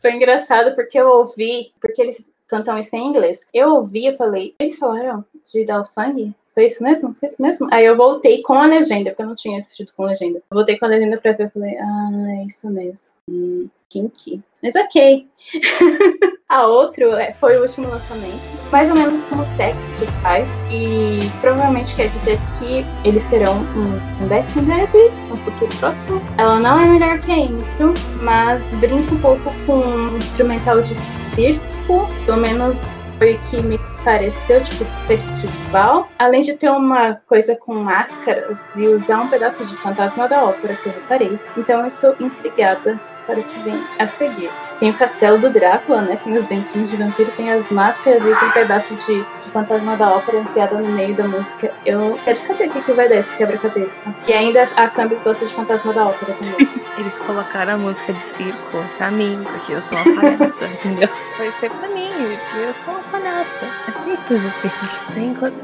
Foi 0.02 0.12
engraçado 0.12 0.76
porque 0.76 1.00
eu 1.00 1.08
ouvi, 1.08 1.72
porque 1.82 2.02
eles 2.02 2.32
cantam 2.48 2.78
isso 2.78 2.96
em 2.96 3.08
inglês. 3.08 3.48
Eu 3.54 3.70
ouvi 3.76 4.08
e 4.08 4.16
falei, 4.16 4.54
eles 4.60 4.78
falaram 4.78 5.26
de 5.52 5.66
dar 5.66 5.82
o 5.82 5.86
sangue? 5.86 6.36
Foi 6.54 6.66
isso 6.66 6.84
mesmo? 6.84 7.16
Foi 7.16 7.28
isso 7.28 7.42
mesmo? 7.42 7.68
Aí 7.72 7.86
eu 7.86 7.96
voltei 7.96 8.44
com 8.44 8.54
a 8.54 8.68
legenda, 8.68 9.10
porque 9.10 9.24
eu 9.24 9.28
não 9.28 9.36
tinha 9.36 9.60
assistido 9.60 9.92
com 9.96 10.06
legenda. 10.06 10.38
Eu 10.38 10.56
voltei 10.56 10.78
com 10.78 10.86
a 10.86 10.88
legenda 10.88 11.20
pra 11.20 11.32
ver 11.32 11.48
e 11.48 11.50
falei, 11.50 11.78
ah, 11.78 12.10
é 12.42 12.46
isso 12.46 12.70
mesmo. 12.70 13.16
Hum, 13.28 13.70
kinky. 13.90 14.42
Mas 14.62 14.76
ok. 14.76 15.28
a 16.54 16.68
outro 16.68 17.14
é, 17.14 17.34
foi 17.34 17.58
o 17.58 17.64
último 17.64 17.90
lançamento. 17.90 18.40
Mais 18.72 18.88
ou 18.88 18.96
menos 18.96 19.22
como 19.24 19.42
o 19.42 19.58
Text 19.58 20.06
faz. 20.22 20.48
E 20.70 21.28
provavelmente 21.42 21.96
quer 21.96 22.10
dizer 22.10 22.38
que 22.60 22.86
eles 23.04 23.24
terão 23.26 23.56
um 23.56 24.18
comeback 24.20 24.60
em 24.60 24.64
breve, 24.64 25.12
no 25.30 25.36
futuro 25.38 25.76
próximo. 25.78 26.22
Ela 26.38 26.60
não 26.60 26.80
é 26.80 26.86
melhor 26.86 27.20
que 27.20 27.32
a 27.32 27.38
intro, 27.38 27.96
mas 28.22 28.76
brinca 28.76 29.16
um 29.16 29.20
pouco 29.20 29.52
com 29.66 29.80
um 29.80 30.18
instrumental 30.18 30.80
de 30.80 30.94
circo, 30.94 32.08
pelo 32.26 32.38
menos 32.38 33.04
foi 33.18 33.40
que 33.50 33.62
me 33.62 33.80
pareceu, 34.04 34.62
tipo, 34.62 34.86
festival. 35.08 36.08
Além 36.20 36.42
de 36.42 36.54
ter 36.54 36.70
uma 36.70 37.16
coisa 37.28 37.56
com 37.56 37.74
máscaras 37.74 38.76
e 38.76 38.88
usar 38.88 39.22
um 39.22 39.28
pedaço 39.28 39.66
de 39.66 39.76
fantasma 39.78 40.28
da 40.28 40.44
ópera 40.44 40.76
que 40.76 40.88
eu 40.88 40.94
reparei. 40.94 41.40
Então 41.58 41.82
eu 41.82 41.88
estou 41.88 42.16
intrigada 42.20 43.00
para 43.26 43.40
o 43.40 43.44
que 43.44 43.60
vem 43.60 43.82
a 44.00 44.08
seguir. 44.08 44.50
Tem 44.80 44.90
o 44.90 44.94
castelo 44.94 45.38
do 45.38 45.50
Drácula, 45.50 46.02
né? 46.02 46.18
Tem 46.24 46.36
os 46.36 46.46
dentinhos 46.46 46.90
de 46.90 46.98
vampiro, 46.98 47.32
tem 47.38 47.52
as 47.52 47.70
máscaras 47.70 48.22
e 48.24 48.36
tem 48.36 48.48
um 48.50 48.52
pedaço 48.52 48.96
de, 48.96 49.24
de 49.24 49.52
fantasma 49.52 49.96
da 49.96 50.12
ópera 50.12 50.40
enfiada 50.40 50.78
no 50.78 50.90
meio 50.90 51.16
da 51.16 51.28
música. 51.28 51.72
Eu 51.86 52.20
quero 52.24 52.38
saber 52.38 52.68
o 52.68 52.72
que, 52.72 52.82
que 52.82 52.92
vai 52.92 53.08
dar 53.08 53.16
esse 53.16 53.36
quebra-cabeça. 53.38 54.14
E 54.28 54.34
ainda 54.34 54.64
a 54.76 54.88
Camis 54.90 55.22
gosta 55.22 55.46
de 55.46 55.54
fantasma 55.54 55.94
da 55.94 56.08
ópera 56.08 56.34
também. 56.34 56.70
Eles 56.98 57.18
colocaram 57.20 57.74
a 57.74 57.78
música 57.78 58.14
de 58.14 58.26
circo 58.26 58.86
pra 58.98 59.10
mim, 59.10 59.42
porque 59.44 59.74
eu 59.74 59.82
sou 59.82 59.98
uma 59.98 60.22
palhaça, 60.22 60.66
entendeu? 60.80 61.10
Foi, 61.38 61.52
foi 61.52 61.70
pra 61.70 61.88
mim, 61.90 62.10
porque 62.12 62.58
eu 62.58 62.74
sou 62.74 62.94
uma 62.94 63.04
palhaça. 63.04 63.66
É 63.88 63.92
simples 63.92 64.46
assim. 64.46 64.70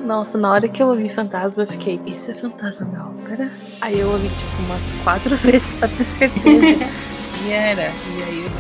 Nossa, 0.06 0.38
na 0.38 0.52
hora 0.52 0.68
que 0.68 0.82
eu 0.82 0.88
ouvi 0.88 1.10
fantasma, 1.10 1.64
eu 1.64 1.68
fiquei, 1.68 2.02
isso 2.06 2.32
é 2.32 2.34
fantasma 2.34 2.86
da 2.88 3.06
ópera? 3.06 3.52
Aí 3.82 4.00
eu 4.00 4.10
ouvi 4.10 4.28
tipo 4.28 4.62
umas 4.66 4.82
quatro 5.04 5.36
vezes 5.44 5.74
pra 5.74 5.88
ter 5.88 6.04
certeza. 6.06 7.19
E 7.46 7.52
era. 7.52 7.92
E 7.92 8.24
aí 8.24 8.44
eu 8.44 8.52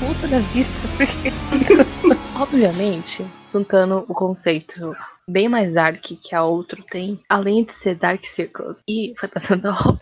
puta 0.00 0.28
da 0.28 0.38
vida, 0.40 0.68
porque. 0.96 1.32
Obviamente, 2.36 3.24
juntando 3.50 4.04
o 4.08 4.14
conceito 4.14 4.94
bem 5.26 5.48
mais 5.48 5.74
dark 5.74 6.02
que 6.04 6.34
a 6.34 6.44
outro 6.44 6.82
tem, 6.84 7.18
além 7.28 7.64
de 7.64 7.72
ser 7.74 7.96
Dark 7.96 8.24
Circles 8.26 8.82
e 8.86 9.12
da 9.60 9.70
Ópera, 9.72 10.00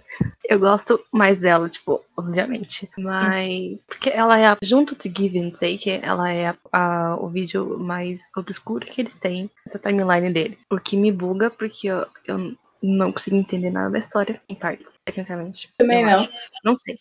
eu 0.49 0.59
gosto 0.59 1.01
mais 1.13 1.41
dela, 1.41 1.69
tipo, 1.69 2.03
obviamente. 2.17 2.91
Mas. 2.99 3.87
Porque 3.87 4.11
ela 4.11 4.39
é, 4.39 4.47
a, 4.47 4.59
junto 4.63 4.97
de 4.97 5.13
Give 5.17 5.39
and 5.41 5.51
Take, 5.51 6.01
ela 6.03 6.31
é 6.31 6.49
a- 6.49 6.57
a- 6.73 7.17
o 7.21 7.29
vídeo 7.29 7.79
mais 7.79 8.31
obscuro 8.37 8.85
que 8.85 9.01
eles 9.01 9.15
têm 9.17 9.49
na 9.73 9.79
timeline 9.81 10.33
deles. 10.33 10.59
O 10.71 10.79
que 10.79 10.97
me 10.97 11.13
buga, 11.13 11.51
porque 11.51 11.87
eu, 11.87 12.05
eu 12.27 12.55
não 12.83 13.13
consigo 13.13 13.37
entender 13.37 13.71
nada 13.71 13.91
da 13.91 13.99
história, 13.99 14.41
em 14.49 14.55
partes, 14.55 14.93
tecnicamente. 15.05 15.71
Também 15.79 16.03
Eu 16.03 16.11
não. 16.11 16.21
acho. 16.21 16.31
Não 16.65 16.75
sei. 16.75 16.99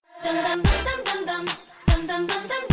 dum 2.08 2.28
dum 2.28 2.28
dum 2.28 2.68
dum. 2.68 2.73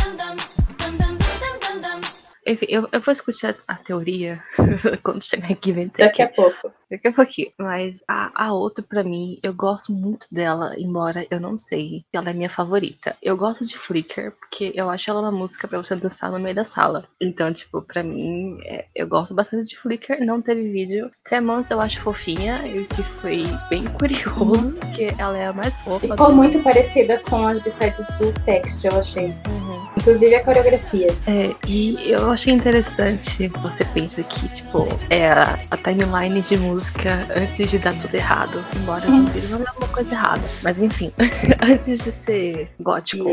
Enfim, 2.50 2.66
eu, 2.68 2.88
eu 2.90 3.00
vou 3.00 3.12
escutar 3.12 3.54
a 3.68 3.76
teoria 3.76 4.42
quando 5.04 5.24
chegar 5.24 5.48
Take. 5.48 5.90
Daqui 5.98 6.22
a 6.22 6.28
pouco. 6.28 6.72
Daqui 6.90 7.06
a 7.06 7.12
pouquinho. 7.12 7.52
Mas 7.56 8.02
a, 8.08 8.46
a 8.46 8.52
outra, 8.52 8.84
pra 8.84 9.04
mim, 9.04 9.38
eu 9.40 9.54
gosto 9.54 9.92
muito 9.92 10.26
dela, 10.32 10.74
embora 10.76 11.24
eu 11.30 11.38
não 11.38 11.56
sei 11.56 12.04
se 12.10 12.16
ela 12.16 12.30
é 12.30 12.32
minha 12.32 12.50
favorita. 12.50 13.16
Eu 13.22 13.36
gosto 13.36 13.64
de 13.64 13.78
Flicker, 13.78 14.32
porque 14.32 14.72
eu 14.74 14.90
acho 14.90 15.08
ela 15.08 15.20
uma 15.20 15.30
música 15.30 15.68
pra 15.68 15.78
você 15.78 15.94
dançar 15.94 16.32
no 16.32 16.40
meio 16.40 16.56
da 16.56 16.64
sala. 16.64 17.06
Então, 17.20 17.52
tipo, 17.52 17.82
pra 17.82 18.02
mim, 18.02 18.58
é, 18.64 18.86
eu 18.96 19.06
gosto 19.06 19.32
bastante 19.32 19.70
de 19.70 19.76
Flicker. 19.76 20.24
Não 20.24 20.42
teve 20.42 20.68
vídeo. 20.72 21.08
Sammons 21.28 21.70
eu 21.70 21.80
acho 21.80 22.00
fofinha, 22.00 22.66
e 22.66 22.80
o 22.80 22.88
que 22.88 23.02
foi 23.04 23.44
bem 23.68 23.84
curioso, 23.94 24.74
porque 24.76 25.06
ela 25.16 25.38
é 25.38 25.46
a 25.46 25.52
mais 25.52 25.76
fofa. 25.82 26.08
Ficou 26.08 26.32
muito 26.32 26.60
parecida 26.64 27.16
com 27.30 27.46
as 27.46 27.62
b-sides 27.62 28.08
do 28.18 28.32
Text, 28.44 28.84
eu 28.84 28.98
achei. 28.98 29.26
Uhum. 29.48 29.79
Inclusive 29.96 30.35
a 30.35 30.44
coreografia. 30.44 31.09
É, 31.26 31.50
e 31.66 32.11
eu 32.11 32.31
achei 32.31 32.55
interessante, 32.55 33.48
você 33.48 33.85
pensa 33.87 34.22
que, 34.22 34.48
tipo, 34.48 34.87
é 35.11 35.29
a, 35.31 35.59
a 35.70 35.76
timeline 35.76 36.40
de 36.42 36.57
música 36.57 37.26
antes 37.37 37.70
de 37.70 37.79
dar 37.79 37.94
tudo 38.00 38.14
errado. 38.14 38.64
Embora 38.76 39.07
Uhum. 39.09 39.24
não 39.50 39.59
é 39.59 39.70
uma 39.76 39.88
coisa 39.88 40.14
errada. 40.14 40.42
Mas 40.62 40.81
enfim, 40.81 41.12
antes 41.62 42.05
de 42.05 42.12
ser 42.12 42.70
gótico 42.81 43.24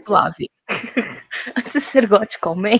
suave. 0.00 0.48
antes 1.56 1.72
de 1.72 1.80
ser 1.80 2.06
gótico 2.06 2.54
man. 2.54 2.78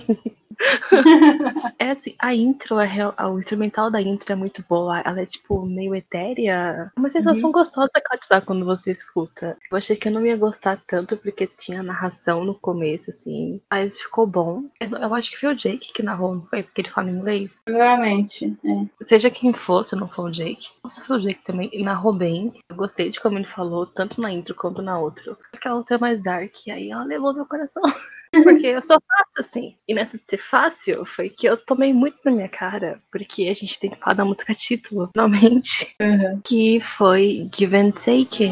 é 1.78 1.90
assim, 1.90 2.14
a 2.18 2.34
intro, 2.34 2.78
é 2.78 2.86
real- 2.86 3.14
o 3.32 3.38
instrumental 3.38 3.90
da 3.90 4.00
intro 4.00 4.32
é 4.32 4.36
muito 4.36 4.64
boa. 4.68 5.00
Ela 5.00 5.20
é, 5.22 5.26
tipo, 5.26 5.64
meio 5.66 5.94
etérea. 5.94 6.90
É 6.96 7.00
Uma 7.00 7.10
sensação 7.10 7.50
gostosa 7.52 7.90
que 7.94 8.02
ela 8.10 8.18
te 8.20 8.28
dá 8.28 8.40
quando 8.40 8.64
você 8.64 8.90
escuta. 8.92 9.56
Eu 9.70 9.76
achei 9.76 9.96
que 9.96 10.08
eu 10.08 10.12
não 10.12 10.24
ia 10.26 10.36
gostar 10.36 10.80
tanto 10.86 11.16
porque 11.16 11.46
tinha 11.46 11.82
narração 11.82 12.44
no 12.44 12.54
começo, 12.54 13.10
assim. 13.10 13.60
Mas 13.70 14.00
ficou 14.00 14.26
bom. 14.26 14.64
Eu, 14.80 14.90
eu 14.90 15.14
acho 15.14 15.30
que 15.30 15.36
foi 15.38 15.50
o 15.50 15.56
Jake 15.56 15.92
que 15.92 16.02
narrou, 16.02 16.34
não 16.36 16.46
foi? 16.46 16.62
Porque 16.62 16.80
ele 16.82 16.90
fala 16.90 17.10
inglês. 17.10 17.60
Provavelmente. 17.64 18.56
É. 18.64 19.04
Seja 19.06 19.30
quem 19.30 19.52
for, 19.52 19.84
se 19.84 19.94
não 19.96 20.08
for 20.08 20.26
o 20.28 20.32
Jake. 20.32 20.68
Ou 20.82 20.90
se 20.90 21.00
for 21.00 21.16
o 21.16 21.20
Jake 21.20 21.44
também, 21.44 21.68
ele 21.72 21.84
narrou 21.84 22.12
bem. 22.12 22.52
Eu 22.68 22.76
gostei 22.76 23.10
de 23.10 23.20
como 23.20 23.38
ele 23.38 23.46
falou, 23.46 23.86
tanto 23.86 24.20
na 24.20 24.30
intro 24.32 24.54
quanto 24.54 24.82
na 24.82 24.98
outra. 24.98 25.36
Porque 25.50 25.68
a 25.68 25.74
outra 25.74 25.96
é 25.96 25.98
mais 25.98 26.22
dark, 26.22 26.66
e 26.66 26.70
aí 26.70 26.90
ela 26.90 27.04
levou 27.04 27.34
meu 27.34 27.46
coração. 27.46 27.82
Porque 28.30 28.66
eu 28.66 28.82
sou 28.82 28.98
fácil 29.06 29.40
assim. 29.40 29.76
E 29.88 29.94
nessa 29.94 30.18
de 30.18 30.24
ser 30.28 30.38
fácil 30.38 31.04
foi 31.04 31.28
que 31.28 31.46
eu 31.46 31.56
tomei 31.56 31.92
muito 31.92 32.18
na 32.24 32.32
minha 32.32 32.48
cara, 32.48 33.00
porque 33.10 33.48
a 33.48 33.54
gente 33.54 33.78
tem 33.78 33.90
que 33.90 33.98
falar 33.98 34.14
da 34.14 34.24
música 34.24 34.52
título, 34.54 35.10
finalmente, 35.14 35.94
uhum. 36.00 36.40
que 36.44 36.80
foi 36.80 37.48
Give 37.54 37.76
and 37.76 37.92
take 37.92 38.50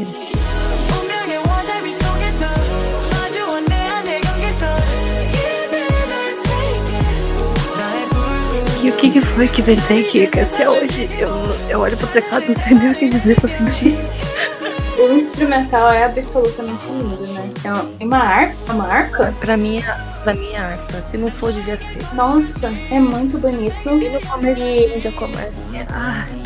E 8.85 8.91
o 8.91 8.97
que, 8.99 9.11
que 9.13 9.23
foi 9.23 9.49
que 9.49 9.63
Take? 9.63 10.27
que 10.27 10.41
até 10.41 10.69
hoje 10.69 11.09
eu, 11.19 11.31
eu 11.71 11.81
olho 11.81 11.97
pro 11.97 12.07
teclado 12.09 12.45
e 12.45 12.49
não 12.49 12.61
sei 12.61 12.75
nem 12.75 12.93
o 12.93 12.95
que 12.95 13.09
dizer 13.09 13.41
pra 13.41 13.49
sentir. 13.49 13.97
O 15.05 15.13
instrumental 15.13 15.91
é 15.93 16.05
absolutamente 16.05 16.87
lindo, 16.87 17.27
né? 17.33 17.51
É 17.65 17.69
uma- 17.73 17.91
é 18.01 18.05
uma 18.05 18.19
harpa, 18.19 18.73
uma 18.73 18.87
harpa? 18.87 19.35
Pra 19.41 19.57
mim, 19.57 19.79
é- 19.79 20.23
pra 20.23 20.33
mim 20.35 20.51
é 20.53 20.59
harpa. 20.59 21.05
Se 21.11 21.19
não 21.19 21.31
for, 21.31 21.53
devia 21.53 21.77
ser. 21.77 22.15
Nossa, 22.15 22.69
é 22.91 22.99
muito 22.99 23.37
bonito. 23.39 23.89
E 23.89 24.09
no 24.09 24.21
começo 24.27 24.63
E 24.63 24.99
já 25.01 25.13
começa. 25.13 25.53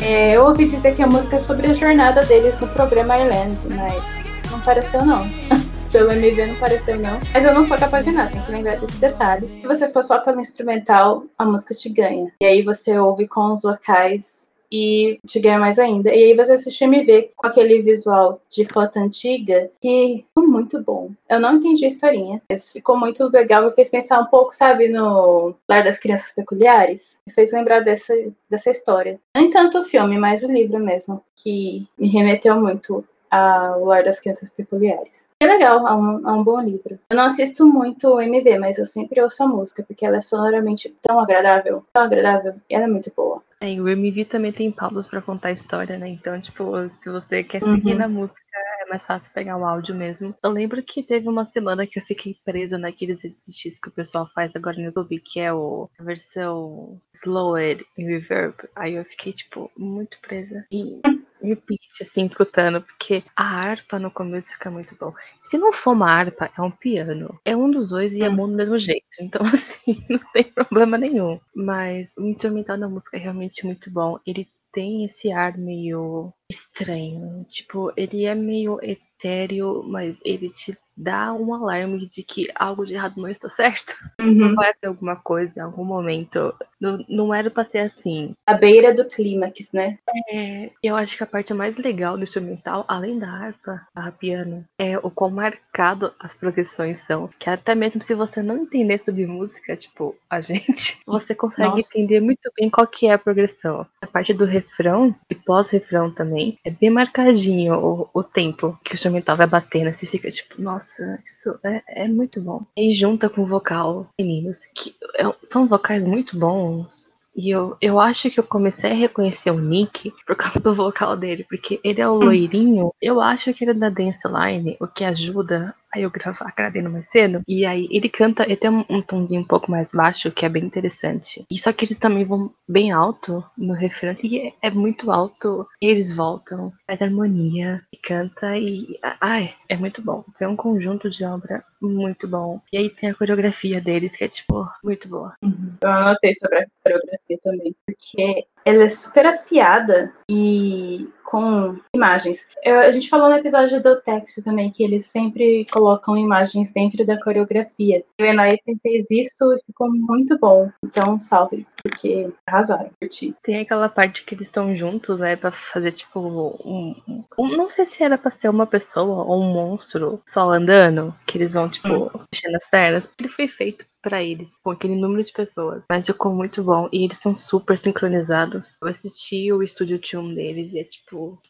É, 0.01 0.35
eu 0.35 0.43
ouvi 0.45 0.65
dizer 0.65 0.93
que 0.95 1.01
a 1.01 1.07
música 1.07 1.37
é 1.37 1.39
sobre 1.39 1.69
a 1.69 1.73
jornada 1.73 2.23
deles 2.25 2.59
no 2.59 2.67
programa 2.67 3.17
Island, 3.17 3.57
mas 3.69 4.51
não 4.51 4.59
pareceu 4.59 5.05
não. 5.05 5.25
Pelo 5.91 6.11
MV 6.11 6.45
não 6.45 6.55
pareceu, 6.57 6.99
não. 6.99 7.17
Mas 7.33 7.43
eu 7.45 7.51
não 7.53 7.63
sou 7.65 7.75
capaz 7.75 8.05
de 8.05 8.11
nada, 8.11 8.29
tem 8.29 8.41
que 8.43 8.51
lembrar 8.51 8.75
desse 8.77 8.97
detalhe. 8.97 9.47
Se 9.61 9.67
você 9.67 9.89
for 9.89 10.03
só 10.03 10.19
pelo 10.19 10.39
instrumental, 10.39 11.23
a 11.35 11.43
música 11.43 11.73
te 11.73 11.89
ganha. 11.89 12.31
E 12.39 12.45
aí 12.45 12.61
você 12.61 12.99
ouve 12.99 13.27
com 13.27 13.51
os 13.53 13.63
vocais 13.63 14.48
e 14.71 15.19
te 15.25 15.39
ganha 15.39 15.59
mais 15.59 15.79
ainda. 15.79 16.09
E 16.09 16.25
aí 16.25 16.33
você 16.35 16.53
assiste 16.53 16.83
MV 16.83 17.31
com 17.35 17.47
aquele 17.47 17.81
visual 17.81 18.41
de 18.49 18.65
foto 18.65 18.97
antiga 18.97 19.69
que 19.81 20.25
ficou 20.27 20.47
muito 20.47 20.81
bom. 20.81 21.11
Eu 21.29 21.39
não 21.39 21.55
entendi 21.55 21.85
a 21.85 21.87
historinha, 21.87 22.41
mas 22.49 22.71
ficou 22.71 22.97
muito 22.97 23.27
legal. 23.27 23.63
Me 23.65 23.71
fez 23.71 23.89
pensar 23.89 24.19
um 24.19 24.25
pouco, 24.25 24.53
sabe, 24.53 24.89
no 24.89 25.55
Lar 25.67 25.83
das 25.83 25.97
Crianças 25.97 26.33
Peculiares. 26.33 27.17
Me 27.25 27.33
fez 27.33 27.51
lembrar 27.51 27.79
dessa, 27.81 28.13
dessa 28.49 28.69
história. 28.69 29.19
Nem 29.35 29.49
tanto 29.49 29.79
o 29.79 29.83
filme, 29.83 30.17
mas 30.17 30.43
o 30.43 30.51
livro 30.51 30.79
mesmo, 30.79 31.23
que 31.35 31.87
me 31.97 32.07
remeteu 32.07 32.59
muito 32.59 33.03
ao 33.29 33.85
Lar 33.85 34.03
das 34.03 34.19
Crianças 34.19 34.49
Peculiares. 34.49 35.27
É 35.39 35.45
legal, 35.45 35.87
é 35.87 35.93
um, 35.93 36.29
é 36.29 36.31
um 36.31 36.43
bom 36.43 36.59
livro. 36.59 36.99
Eu 37.09 37.15
não 37.15 37.25
assisto 37.25 37.65
muito 37.65 38.07
o 38.09 38.21
MV, 38.21 38.57
mas 38.57 38.79
eu 38.79 38.85
sempre 38.85 39.21
ouço 39.21 39.43
a 39.43 39.47
música, 39.47 39.83
porque 39.83 40.05
ela 40.05 40.17
é 40.17 40.21
sonoramente 40.21 40.93
tão 41.01 41.19
agradável, 41.19 41.83
tão 41.93 42.03
agradável, 42.03 42.55
e 42.69 42.75
ela 42.75 42.85
é 42.85 42.87
muito 42.87 43.11
boa. 43.15 43.41
É, 43.61 43.73
e 43.73 43.81
o 43.81 43.89
MV 43.89 44.25
também 44.25 44.51
tem 44.51 44.71
pausas 44.71 45.05
pra 45.05 45.21
contar 45.21 45.49
a 45.49 45.51
história, 45.53 45.97
né? 45.97 46.07
Então, 46.07 46.39
tipo, 46.39 46.63
se 47.01 47.09
você 47.11 47.43
quer 47.43 47.61
seguir 47.61 47.91
Uhum. 47.91 47.97
na 47.97 48.07
música, 48.07 48.39
é 48.81 48.89
mais 48.89 49.05
fácil 49.05 49.33
pegar 49.33 49.57
o 49.57 49.65
áudio 49.65 49.93
mesmo. 49.93 50.33
Eu 50.41 50.49
lembro 50.51 50.81
que 50.81 51.03
teve 51.03 51.27
uma 51.27 51.45
semana 51.45 51.85
que 51.85 51.99
eu 51.99 52.03
fiquei 52.03 52.37
presa 52.45 52.77
naqueles 52.77 53.21
edits 53.23 53.77
que 53.77 53.89
o 53.89 53.91
pessoal 53.91 54.25
faz 54.33 54.55
agora 54.55 54.77
no 54.77 54.83
YouTube, 54.85 55.19
que 55.19 55.41
é 55.41 55.51
o, 55.51 55.89
a 55.99 56.03
versão 56.03 57.01
slowed 57.13 57.85
em 57.97 58.05
reverb. 58.05 58.55
Aí 58.75 58.93
eu 58.95 59.03
fiquei, 59.03 59.33
tipo, 59.33 59.69
muito 59.77 60.17
presa. 60.21 60.65
E 60.71 61.01
repeat, 61.41 61.81
assim, 62.01 62.25
escutando, 62.25 62.81
porque 62.81 63.23
a 63.35 63.43
harpa 63.43 63.99
no 63.99 64.11
começo 64.11 64.53
fica 64.53 64.69
muito 64.71 64.95
bom. 64.99 65.13
Se 65.43 65.57
não 65.57 65.73
for 65.73 65.91
uma 65.93 66.09
harpa, 66.11 66.51
é 66.57 66.61
um 66.61 66.71
piano. 66.71 67.39
É 67.45 67.55
um 67.55 67.69
dos 67.69 67.89
dois 67.89 68.13
e 68.13 68.23
é 68.23 68.29
bom 68.29 68.47
do 68.49 68.55
mesmo 68.55 68.77
jeito. 68.77 69.05
Então, 69.21 69.41
assim, 69.47 70.03
não 70.09 70.19
tem 70.33 70.43
problema 70.45 70.97
nenhum. 70.97 71.39
Mas 71.55 72.13
o 72.17 72.25
instrumental 72.27 72.77
da 72.77 72.87
música 72.89 73.17
é 73.17 73.19
realmente 73.19 73.65
muito 73.65 73.91
bom. 73.91 74.17
Ele 74.25 74.47
tem 74.73 75.05
esse 75.05 75.31
ar 75.31 75.57
meio 75.57 76.33
estranho. 76.49 77.45
Tipo, 77.49 77.91
ele 77.97 78.25
é 78.25 78.35
meio 78.35 78.79
etéreo, 79.19 79.83
mas 79.83 80.19
ele 80.23 80.49
te 80.49 80.77
dá 80.99 81.33
um 81.33 81.53
alarme 81.53 82.05
de 82.07 82.21
que 82.21 82.49
algo 82.53 82.85
de 82.85 82.93
errado 82.93 83.21
não 83.21 83.29
está 83.29 83.49
certo. 83.49 83.95
Uhum. 84.19 84.53
Vai 84.53 84.73
ser 84.73 84.87
alguma 84.87 85.15
coisa 85.15 85.53
em 85.55 85.61
algum 85.61 85.85
momento. 85.85 86.53
Não, 86.79 87.03
não 87.07 87.33
era 87.33 87.49
pra 87.49 87.63
ser 87.63 87.79
assim. 87.79 88.33
A 88.45 88.53
beira 88.53 88.93
do 88.93 89.05
clímax, 89.05 89.71
né? 89.73 89.97
É, 90.29 90.71
eu 90.83 90.95
acho 90.95 91.15
que 91.15 91.23
a 91.23 91.27
parte 91.27 91.53
mais 91.53 91.77
legal 91.77 92.17
do 92.17 92.23
instrumental, 92.23 92.83
além 92.87 93.17
da 93.17 93.29
harpa, 93.29 93.81
a 93.95 94.11
piano, 94.11 94.65
é 94.77 94.97
o 94.97 95.09
quão 95.09 95.29
marcado 95.29 96.13
as 96.19 96.33
progressões 96.33 96.99
são. 97.01 97.29
Que 97.39 97.49
até 97.49 97.73
mesmo 97.75 98.01
se 98.01 98.13
você 98.13 98.41
não 98.41 98.57
entender 98.57 98.97
sobre 98.97 99.25
música, 99.25 99.75
tipo, 99.77 100.15
a 100.29 100.41
gente, 100.41 100.99
você 101.05 101.33
consegue 101.33 101.75
Nossa. 101.75 101.97
entender 101.97 102.19
muito 102.19 102.51
bem 102.59 102.69
qual 102.69 102.85
que 102.85 103.07
é 103.07 103.13
a 103.13 103.17
progressão. 103.17 103.85
A 104.01 104.07
parte 104.07 104.33
do 104.33 104.45
refrão 104.45 105.15
e 105.29 105.35
pós-refrão 105.35 106.11
também, 106.11 106.57
é 106.65 106.71
bem 106.71 106.89
marcadinho 106.89 107.75
o, 107.75 108.09
o 108.13 108.23
tempo 108.23 108.77
que 108.83 108.95
o 108.95 108.97
instrumental 109.09 109.37
vai 109.37 109.47
batendo. 109.47 109.93
Você 109.93 110.05
fica 110.05 110.29
tipo, 110.29 110.61
nossa, 110.61 111.19
isso 111.25 111.59
é, 111.63 112.03
é 112.03 112.07
muito 112.07 112.41
bom. 112.41 112.63
E 112.77 112.93
junta 112.93 113.29
com 113.29 113.41
o 113.41 113.47
vocal, 113.47 114.07
meninos, 114.17 114.59
que 114.75 114.95
é- 115.15 115.33
são 115.43 115.67
vocais 115.67 116.03
muito 116.03 116.37
bons. 116.37 117.11
E 117.35 117.49
eu, 117.49 117.77
eu 117.79 117.99
acho 117.99 118.29
que 118.29 118.39
eu 118.39 118.43
comecei 118.43 118.91
a 118.91 118.95
reconhecer 118.95 119.51
o 119.51 119.59
Nick 119.59 120.11
por 120.25 120.35
causa 120.35 120.59
do 120.59 120.73
vocal 120.73 121.15
dele, 121.15 121.45
porque 121.47 121.79
ele 121.83 122.01
é 122.01 122.07
o 122.07 122.15
loirinho. 122.15 122.93
Eu 123.01 123.21
acho 123.21 123.53
que 123.53 123.63
ele 123.63 123.71
é 123.71 123.73
da 123.73 123.89
Dance 123.89 124.27
Line, 124.27 124.75
o 124.79 124.87
que 124.87 125.05
ajuda 125.05 125.73
a 125.93 125.99
eu 125.99 126.09
gravar 126.09 126.53
gravando 126.55 126.89
mais 126.89 127.09
cedo. 127.09 127.41
E 127.47 127.65
aí 127.65 127.87
ele 127.91 128.09
canta, 128.09 128.43
ele 128.43 128.55
tem 128.55 128.69
um, 128.69 129.01
tomzinho 129.01 129.41
um 129.41 129.47
pouco 129.47 129.69
mais 129.71 129.91
baixo, 129.93 130.31
que 130.31 130.45
é 130.45 130.49
bem 130.49 130.63
interessante. 130.63 131.45
E 131.49 131.57
só 131.57 131.71
que 131.73 131.85
eles 131.85 131.97
também 131.97 132.23
vão 132.23 132.51
bem 132.67 132.91
alto 132.91 133.43
no 133.57 133.73
refrão, 133.73 134.15
e 134.23 134.39
é, 134.39 134.53
é 134.61 134.71
muito 134.71 135.11
alto. 135.11 135.67
E 135.81 135.87
eles 135.87 136.15
voltam, 136.15 136.71
faz 136.85 137.01
harmonia, 137.01 137.81
e 137.91 137.97
canta, 137.97 138.57
e. 138.57 138.99
Ai, 139.19 139.53
é 139.67 139.75
muito 139.75 140.01
bom. 140.01 140.23
Foi 140.37 140.47
um 140.47 140.55
conjunto 140.55 141.09
de 141.09 141.23
obra 141.23 141.63
muito 141.81 142.27
bom. 142.27 142.61
E 142.71 142.77
aí 142.77 142.89
tem 142.89 143.09
a 143.09 143.15
coreografia 143.15 143.79
deles, 143.81 144.15
que 144.15 144.23
é 144.23 144.27
tipo, 144.27 144.69
muito 144.83 145.07
boa. 145.07 145.33
Eu 145.41 145.89
anotei 145.89 146.33
sobre 146.33 146.59
a 146.59 146.67
coreografia 146.83 147.39
também, 147.41 147.75
porque 147.85 148.45
ela 148.65 148.83
é 148.83 148.89
super 148.89 149.25
afiada 149.25 150.13
e 150.29 151.07
com 151.29 151.77
imagens. 151.93 152.49
Eu- 152.63 152.79
a 152.79 152.91
gente 152.91 153.07
falou 153.07 153.29
no 153.29 153.35
episódio 153.37 153.81
do 153.83 153.95
texto 154.01 154.41
também 154.41 154.71
que 154.71 154.83
eles 154.83 155.05
sempre 155.05 155.63
colocam 155.71 156.17
imagens 156.17 156.71
dentro 156.71 157.05
da 157.05 157.21
coreografia. 157.21 158.03
O 158.19 158.23
Enaipen 158.23 158.79
fez 158.81 159.11
isso 159.11 159.53
e 159.53 159.61
ficou 159.61 159.91
muito 159.91 160.39
bom. 160.39 160.71
Então, 160.83 161.19
salve, 161.19 161.67
porque 161.83 162.29
arrasaram, 162.47 162.89
curti. 162.99 163.35
Tem 163.43 163.59
aquela 163.59 163.87
parte 163.87 164.23
que 164.23 164.33
eles 164.33 164.45
estão 164.47 164.75
juntos, 164.75 165.19
né, 165.19 165.35
pra 165.35 165.51
fazer 165.51 165.91
tipo 165.91 166.19
um, 166.19 166.95
um- 167.07 167.55
Não 167.55 167.69
sei 167.69 167.85
se 167.85 168.03
era 168.03 168.17
pra 168.17 168.31
ser 168.31 168.49
uma 168.49 168.65
pessoa 168.65 169.23
ou 169.23 169.39
um 169.43 169.53
monstro 169.53 170.19
só 170.27 170.49
andando, 170.49 171.13
que 171.27 171.37
eles 171.37 171.53
vão, 171.53 171.69
tipo, 171.69 171.87
mexendo 172.33 172.55
as 172.55 172.67
pernas. 172.67 173.07
Ele 173.19 173.29
foi 173.29 173.47
feito 173.47 173.85
pra 174.01 174.23
eles, 174.23 174.57
com 174.57 174.71
aquele 174.71 174.95
número 174.95 175.23
de 175.23 175.31
pessoas. 175.31 175.83
Mas 175.89 176.07
ficou 176.07 176.33
muito 176.33 176.63
bom. 176.63 176.89
E 176.91 177.03
eles 177.03 177.17
são 177.17 177.35
super 177.35 177.77
sincronizados. 177.77 178.77
Eu 178.81 178.89
assisti 178.89 179.51
o 179.51 179.65
Studio 179.67 179.99
Tune 179.99 180.35
deles 180.35 180.73
e 180.73 180.79
é 180.79 180.83
tipo. 180.83 181.41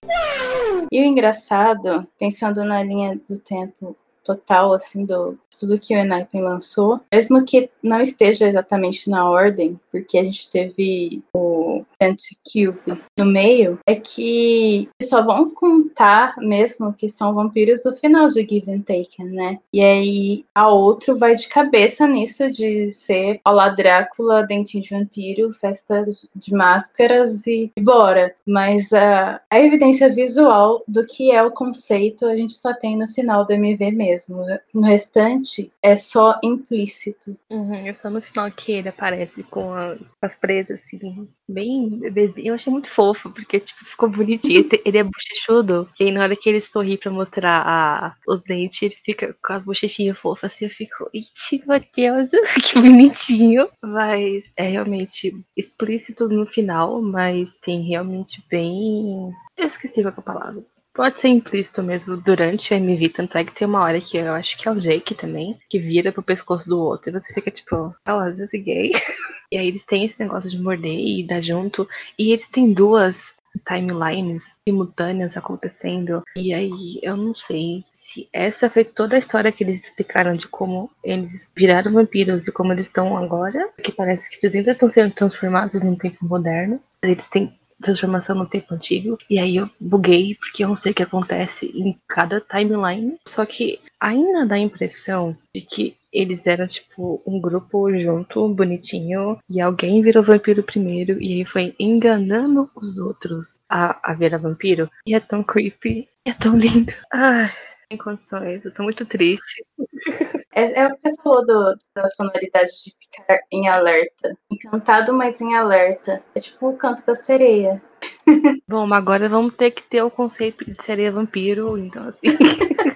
E 0.92 1.02
o 1.02 1.06
engraçado, 1.06 2.08
pensando 2.18 2.64
na 2.64 2.82
linha 2.84 3.20
do 3.28 3.38
tempo 3.38 3.96
total, 4.24 4.74
assim, 4.74 5.06
do 5.06 5.38
tudo 5.60 5.80
que 5.80 5.94
o 5.94 5.98
Enaipen 5.98 6.42
lançou, 6.42 7.02
mesmo 7.12 7.44
que 7.44 7.70
não 7.84 8.00
esteja 8.00 8.48
exatamente 8.48 9.10
na 9.10 9.30
ordem, 9.30 9.78
porque 9.91 10.17
a 10.17 10.23
gente 10.23 10.49
teve 10.49 11.21
o 11.34 11.84
Anti-Cube 12.02 13.02
no 13.17 13.25
meio, 13.25 13.80
é 13.86 13.95
que 13.95 14.89
só 15.02 15.23
vão 15.23 15.49
contar 15.49 16.36
mesmo 16.38 16.93
que 16.93 17.10
são 17.10 17.34
vampiros 17.34 17.84
no 17.84 17.93
final 17.93 18.28
de 18.28 18.41
Give 18.41 18.71
and 18.71 18.82
Taken, 18.82 19.25
né? 19.28 19.60
E 19.73 19.84
aí 19.84 20.45
a 20.54 20.69
outro 20.69 21.17
vai 21.17 21.36
de 21.36 21.47
cabeça 21.47 22.08
nisso 22.08 22.49
de 22.49 22.91
ser 22.91 23.39
Olá 23.45 23.69
Drácula, 23.69 24.45
Dentinho 24.45 24.84
de 24.84 24.89
Vampiro, 24.89 25.54
Festa 25.54 26.06
de 26.36 26.54
Máscaras 26.54 27.45
e, 27.47 27.71
bora. 27.80 28.34
Mas 28.45 28.93
a, 28.93 29.41
a 29.49 29.60
evidência 29.60 30.10
visual 30.10 30.84
do 30.88 31.06
que 31.06 31.32
é 31.32 31.43
o 31.43 31.52
conceito 31.52 32.25
a 32.25 32.36
gente 32.36 32.54
só 32.54 32.73
tem 32.73 32.97
no 32.97 33.08
final 33.08 33.45
do 33.45 33.54
MV 33.54 33.91
mesmo. 33.91 34.45
No 34.73 34.82
restante 34.82 35.71
é 35.82 35.97
só 35.97 36.39
implícito. 36.43 37.36
Uhum, 37.49 37.88
é 37.88 37.93
só 37.93 38.10
no 38.10 38.21
final 38.21 38.49
que 38.52 38.71
ele 38.71 38.89
aparece 38.89 39.43
com 39.43 39.73
as, 39.73 39.79
com 39.98 40.26
as 40.26 40.36
presas, 40.36 40.84
assim, 40.84 41.28
bem 41.48 41.89
bebezinho. 42.00 42.48
Eu 42.50 42.56
achei 42.56 42.72
muito 42.72 42.89
fofo, 42.89 43.30
porque, 43.32 43.60
tipo, 43.60 43.84
ficou 43.86 44.10
bonitinho. 44.10 44.68
Ele, 44.86 44.98
é 44.98 45.04
bochechudo. 45.04 45.89
E 46.00 46.06
aí, 46.06 46.12
na 46.12 46.22
hora 46.24 46.36
que 46.36 46.50
ele 46.50 46.62
sorri 46.62 46.98
pra 46.98 47.12
mostrar 47.12 47.62
a- 47.65 48.15
os 48.28 48.42
dentes, 48.44 48.82
ele 48.82 48.96
fica 48.96 49.36
com 49.44 49.54
as 49.54 49.63
bochechinhas 49.63 50.18
fofas, 50.18 50.52
assim. 50.54 50.65
Eu 50.65 50.72
fico, 50.72 51.10
iti, 51.13 51.62
meu 51.68 51.80
Deus, 51.96 52.30
que 52.74 52.80
bonitinho. 52.82 53.70
Mas 53.84 54.52
é 54.58 54.68
realmente 54.68 55.34
explícito 55.56 56.28
no 56.30 56.46
final, 56.46 57.02
mas 57.02 57.54
tem 57.62 57.82
realmente 57.88 58.44
bem. 58.50 59.32
Eu 59.58 59.65
esqueci 59.65 60.02
qual 60.02 60.13
é 60.15 60.20
a 60.20 60.22
palavra. 60.22 60.63
Pode 61.00 61.22
ser 61.22 61.30
implícito 61.30 61.82
mesmo 61.82 62.18
durante 62.18 62.74
o 62.74 62.76
MV, 62.76 63.08
tanto 63.08 63.38
é 63.38 63.46
que 63.46 63.56
tem 63.56 63.66
uma 63.66 63.82
hora 63.82 64.02
que 64.02 64.18
eu 64.18 64.34
acho 64.34 64.58
que 64.58 64.68
é 64.68 64.72
o 64.74 64.78
Jake 64.78 65.16
também, 65.16 65.58
que 65.70 65.80
vira 65.80 66.12
pro 66.12 66.22
pescoço 66.22 66.68
do 66.68 66.78
outro, 66.78 67.10
e 67.10 67.14
você 67.14 67.34
fica 67.34 67.50
tipo, 67.50 67.96
ah, 68.04 68.26
às 68.26 68.38
vezes 68.38 68.62
gay. 68.62 68.92
E 69.50 69.58
aí 69.58 69.70
eles 69.70 69.86
têm 69.86 70.04
esse 70.04 70.20
negócio 70.20 70.50
de 70.50 70.62
morder 70.62 70.94
e 70.94 71.26
dar 71.26 71.42
junto, 71.42 71.88
e 72.20 72.34
eles 72.34 72.48
têm 72.48 72.74
duas 72.74 73.34
timelines 73.66 74.58
simultâneas 74.68 75.38
acontecendo, 75.38 76.22
e 76.36 76.54
aí 76.54 77.00
eu 77.02 77.16
não 77.16 77.34
sei 77.34 77.86
se 77.94 78.28
essa 78.34 78.70
foi 78.70 78.84
toda 78.84 79.16
a 79.16 79.20
história 79.20 79.54
que 79.54 79.64
eles 79.64 79.82
explicaram 79.82 80.36
de 80.36 80.50
como 80.50 80.92
eles 81.02 81.50
viraram 81.56 81.94
vampiros 81.94 82.48
e 82.48 82.52
como 82.52 82.74
eles 82.74 82.88
estão 82.88 83.18
agora, 83.18 83.70
porque 83.74 83.94
parece 83.94 84.30
que 84.30 84.46
eles 84.46 84.54
ainda 84.54 84.74
estão 84.74 84.92
sendo 84.92 85.14
transformados 85.14 85.82
num 85.82 85.96
tempo 85.96 86.18
moderno, 86.28 86.80
eles 87.02 87.28
têm 87.30 87.58
transformação 87.82 88.36
no 88.36 88.46
tempo 88.46 88.74
antigo. 88.74 89.18
E 89.30 89.39
aí 89.39 89.58
eu 89.58 89.70
buguei 89.80 90.36
porque 90.36 90.63
eu 90.63 90.70
não 90.70 90.76
sei 90.76 90.92
o 90.92 90.96
que 90.96 91.04
acontece 91.04 91.68
em 91.76 91.98
cada 92.08 92.42
timeline. 92.42 93.18
Só 93.26 93.46
que 93.46 93.80
ainda 94.00 94.46
dá 94.46 94.56
a 94.56 94.60
impressão 94.60 95.36
de 95.54 95.62
que 95.62 95.96
eles 96.12 96.46
eram 96.48 96.68
tipo 96.68 97.22
um 97.26 97.39
grupo 97.39 97.92
junto, 97.94 98.50
bonitinho, 98.50 99.39
e 99.50 99.62
alguém 99.62 100.02
virou 100.02 100.24
vampiro 100.24 100.63
primeiro 100.63 101.22
e 101.22 101.34
aí 101.34 101.46
foi 101.46 101.76
enganando 101.80 102.70
os 102.76 102.98
outros 102.98 103.62
a, 103.70 104.12
a 104.12 104.15
virar 104.15 104.39
vampiro. 104.39 104.89
E 105.06 105.13
é 105.13 105.20
tão 105.20 105.44
creepy, 105.44 106.08
é 106.26 106.34
tão 106.34 106.58
lindo. 106.58 106.92
Ai, 107.13 107.52
sem 107.88 107.98
condições, 107.98 108.65
eu 108.65 108.74
tô 108.74 108.84
muito 108.84 109.06
triste. 109.06 109.63
É, 110.60 110.80
é 110.82 110.88
o 110.88 110.93
que 110.93 111.00
você 111.00 111.12
falou 111.24 111.45
do- 111.45 111.76
da 111.95 112.08
sonoridade 112.10 112.69
de 112.86 112.91
ficar 113.00 113.39
em 113.52 113.67
alerta. 113.67 114.36
Encantado, 114.52 115.13
mas 115.13 115.39
em 115.41 115.56
alerta. 115.56 116.22
É 116.36 116.39
tipo 116.39 116.69
o 116.69 116.78
canto 116.78 117.06
da 117.06 117.15
sereia. 117.15 117.82
Bom, 118.67 118.86
mas 118.88 119.00
agora 119.00 119.28
vamos 119.30 119.56
ter 119.56 119.72
que 119.72 119.84
ter 119.84 120.02
o 120.02 120.12
conceito 120.12 120.65
de 120.65 120.82
sereia 120.84 121.12
vampiro, 121.12 121.78
então 121.78 122.10
assim. 122.10 122.19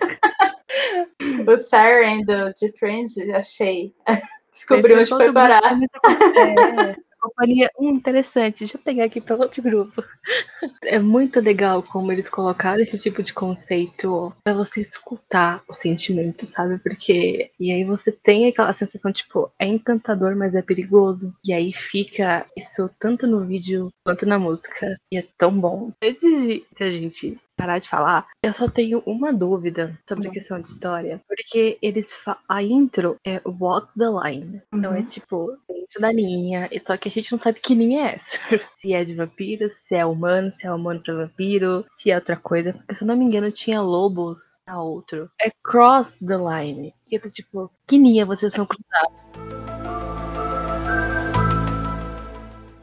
O 1.47 1.58
Siren 1.58 2.21
do, 2.23 2.52
de 2.54 2.71
Friends, 2.78 3.15
achei. 3.34 3.93
Descobri 4.52 4.93
onde 4.95 5.10
foi 5.10 5.32
parar. 5.32 5.62
coisa. 5.62 5.86
É, 6.39 6.95
companhia 7.23 7.69
hum, 7.79 7.89
interessante. 7.89 8.59
Deixa 8.59 8.77
eu 8.77 8.81
pegar 8.81 9.05
aqui 9.05 9.21
para 9.21 9.36
outro 9.36 9.62
grupo. 9.62 10.03
É 10.83 10.99
muito 10.99 11.39
legal 11.39 11.81
como 11.83 12.12
eles 12.12 12.29
colocaram 12.29 12.81
esse 12.81 12.97
tipo 12.99 13.23
de 13.23 13.33
conceito 13.33 14.33
para 14.43 14.53
você 14.53 14.81
escutar 14.81 15.63
o 15.67 15.73
sentimento, 15.73 16.45
sabe? 16.45 16.77
Porque 16.79 17.51
e 17.59 17.71
aí 17.71 17.83
você 17.83 18.12
tem 18.12 18.47
aquela 18.47 18.73
sensação 18.73 19.12
tipo 19.12 19.51
é 19.59 19.65
encantador, 19.67 20.36
mas 20.36 20.55
é 20.55 20.62
perigoso. 20.62 21.33
E 21.45 21.53
aí 21.53 21.73
fica 21.73 22.45
isso 22.57 22.89
tanto 22.99 23.27
no 23.27 23.45
vídeo 23.45 23.89
quanto 24.05 24.25
na 24.25 24.38
música 24.39 24.97
e 25.12 25.17
é 25.17 25.25
tão 25.38 25.51
bom. 25.59 25.91
Antes 26.03 26.21
de 26.21 26.65
a 26.79 26.91
gente 26.91 27.38
parar 27.57 27.79
de 27.79 27.88
falar, 27.89 28.27
eu 28.43 28.53
só 28.53 28.67
tenho 28.69 29.01
uma 29.05 29.31
dúvida 29.31 29.97
sobre 30.09 30.27
a 30.27 30.31
questão 30.31 30.59
de 30.59 30.67
história, 30.67 31.21
porque 31.27 31.77
eles 31.81 32.13
a 32.49 32.63
intro 32.63 33.15
é 33.25 33.41
Walk 33.45 33.88
the 33.97 34.05
Line. 34.09 34.62
Então 34.73 34.93
é 34.93 34.99
Uhum. 34.99 35.05
tipo, 35.05 35.57
dentro 35.84 36.02
da 36.02 36.12
linha, 36.12 36.69
e 36.72 36.82
só 36.86 36.98
que 36.98 37.10
a 37.10 37.12
gente 37.12 37.32
não 37.32 37.39
sabe 37.39 37.60
que 37.60 37.76
linha 37.76 38.08
é 38.08 38.15
essa. 38.15 38.38
se 38.74 38.93
é 38.93 39.04
de 39.04 39.15
vampiro, 39.15 39.69
se 39.69 39.96
é 39.96 40.06
humano, 40.06 40.52
se 40.52 40.65
é 40.65 40.72
humano 40.72 41.02
pra 41.04 41.13
vampiro, 41.13 41.86
se 41.96 42.12
é 42.12 42.15
outra 42.15 42.36
coisa. 42.36 42.74
Porque 42.74 42.96
se 42.96 43.04
eu 43.04 43.08
não 43.08 43.17
me 43.17 43.26
engano, 43.26 43.52
tinha 43.52 43.82
lobos 43.82 44.60
na 44.65 44.82
outro. 44.82 45.30
É 45.41 45.52
Cross 45.63 46.17
the 46.26 46.38
Line. 46.38 46.93
E 47.10 47.15
eu 47.15 47.22
tô 47.22 47.30
tipo, 47.30 47.72
que 47.88 47.98
linha 47.98 48.26
vocês 48.26 48.54
são 48.54 48.65
cruzados? 48.65 49.72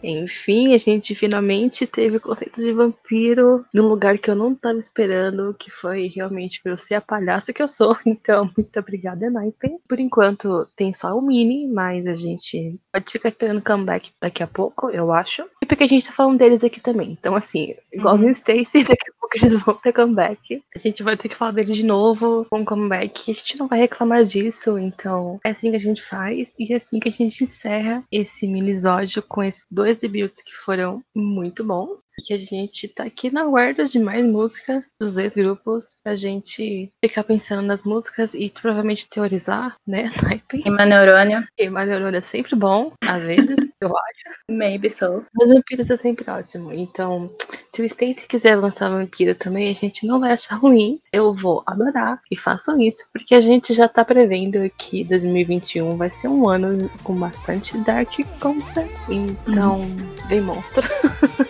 Enfim, 0.03 0.75
a 0.75 0.79
gente 0.79 1.15
finalmente 1.15 1.87
teve 1.87 2.17
o 2.17 2.21
conceito 2.21 2.61
de 2.61 2.73
vampiro 2.73 3.65
num 3.73 3.89
lugar 3.89 4.19
que 4.19 4.31
eu 4.31 4.35
não 4.35 4.55
tava 4.55 4.79
esperando, 4.79 5.55
que 5.59 5.71
foi 5.71 6.07
realmente 6.07 6.63
pra 6.63 6.73
eu 6.73 6.79
ser 6.79 6.95
a 6.95 7.01
palhaça 7.01 7.53
que 7.53 7.63
eu 7.63 7.69
sou. 7.69 7.97
Então, 8.11 8.51
muito 8.57 8.79
obrigada, 8.79 9.31
Naipe. 9.31 9.79
Por 9.89 10.01
enquanto, 10.01 10.67
tem 10.77 10.93
só 10.93 11.17
o 11.17 11.23
mini, 11.23 11.67
mas 11.67 12.07
a 12.07 12.15
gente 12.15 12.79
pode 12.93 13.11
ficar 13.11 13.29
esperando 13.29 13.63
comeback 13.63 14.11
daqui 14.21 14.43
a 14.43 14.47
pouco, 14.47 14.91
eu 14.91 15.13
acho. 15.13 15.45
E 15.62 15.66
porque 15.66 15.85
a 15.85 15.88
gente 15.88 16.07
tá 16.07 16.12
falando 16.12 16.38
deles 16.38 16.64
aqui 16.64 16.81
também. 16.81 17.11
Então, 17.12 17.35
assim, 17.35 17.75
igual 17.92 18.14
Uhum. 18.16 18.23
no 18.23 18.31
Stacy, 18.31 18.83
daqui 18.85 19.11
a 19.11 19.20
pouco 19.20 19.37
eles 19.37 19.53
vão 19.53 19.75
ter 19.75 19.92
comeback. 19.92 20.62
A 20.75 20.79
gente 20.79 21.03
vai 21.03 21.16
ter 21.16 21.29
que 21.29 21.37
falar 21.37 21.53
deles 21.53 21.77
de 21.77 21.85
novo 21.85 22.46
com 22.51 22.64
comeback. 22.64 23.31
A 23.31 23.35
gente 23.35 23.59
não 23.59 23.68
vai 23.68 23.79
reclamar 23.81 24.25
disso, 24.25 24.79
então 24.79 25.38
é 25.44 25.51
assim 25.51 25.70
que 25.70 25.77
a 25.77 25.81
gente 25.81 26.03
faz. 26.03 26.55
E 26.59 26.73
é 26.73 26.77
assim 26.77 26.99
que 26.99 27.09
a 27.09 27.12
gente 27.12 27.44
encerra 27.44 28.03
esse 28.11 28.46
minisódio 28.46 29.23
com 29.23 29.42
esses 29.42 29.62
dois 29.70 29.99
debuts 29.99 30.42
que 30.42 30.55
foram 30.57 31.03
muito 31.14 31.62
bons. 31.64 32.01
E 32.18 32.23
que 32.23 32.35
a 32.35 32.38
gente 32.38 32.88
tá 32.88 33.05
aqui 33.05 33.31
na 33.31 33.44
guarda 33.44 33.85
de 33.85 33.99
mais 33.99 34.25
música 34.25 34.85
dos 35.01 35.14
dois 35.14 35.35
grupos 35.35 35.96
pra 36.03 36.16
gente 36.16 36.90
ficar 37.05 37.25
pensando 37.25 37.66
nas 37.66 37.85
músicas 37.85 38.35
e 38.35 38.51
provavelmente 38.51 39.09
teorizar, 39.09 39.75
né? 39.87 40.11
Naipe. 40.23 40.62
Queima 40.62 40.85
neurônio, 40.87 41.46
Queimar 41.57 41.87
neurônio 41.87 42.18
é 42.18 42.23
sempre 42.23 42.55
bom, 42.57 42.92
às 43.05 43.23
vezes, 43.23 43.57
eu 43.81 43.88
acho. 43.88 44.37
maybe 44.51 44.88
so. 44.90 45.25
Mas 45.35 45.51
vampiros 45.61 45.90
é 45.90 45.96
sempre 45.96 46.31
ótimo. 46.31 46.73
Então, 46.73 47.31
se 47.68 47.83
o 47.83 47.85
Stacy 47.85 48.27
quiser 48.27 48.57
lançar 48.57 48.90
vampiro 48.90 49.35
também, 49.35 49.70
a 49.70 49.75
gente 49.75 50.07
não 50.07 50.18
vai 50.18 50.33
achar 50.33 50.57
ruim. 50.57 51.01
Eu 51.12 51.33
vou 51.35 51.62
adorar. 51.66 52.20
E 52.31 52.37
façam 52.37 52.81
isso, 52.81 53.05
porque 53.12 53.35
a 53.35 53.40
gente 53.40 53.73
já 53.73 53.88
tá 53.88 54.05
prevendo 54.05 54.59
que 54.77 55.05
2021 55.05 55.96
vai 55.96 56.11
ser 56.11 56.29
um 56.29 56.49
ano 56.49 56.90
com 57.05 57.14
bastante 57.14 57.77
Dark 57.79 58.12
Concept. 58.40 58.94
Então, 59.09 59.81
vem 60.29 60.40
monstro. 60.40 60.88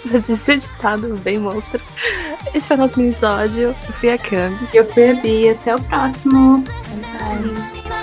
Já 0.05 0.19
disse 0.19 0.53
o 0.53 0.59
ditado, 0.59 1.15
vem 1.17 1.39
monstro. 1.39 1.81
Esse 2.55 2.69
foi 2.69 2.77
o 2.77 2.81
nosso 2.81 3.01
episódio. 3.01 3.63
Eu 3.63 3.75
fui 3.75 4.11
a 4.11 4.19
Cami. 4.19 4.69
Eu 4.75 4.85
fui 4.87 5.11
a 5.11 5.15
Bia, 5.15 5.53
até 5.53 5.75
o 5.75 5.83
próximo. 5.83 6.65
Bye. 6.65 8.00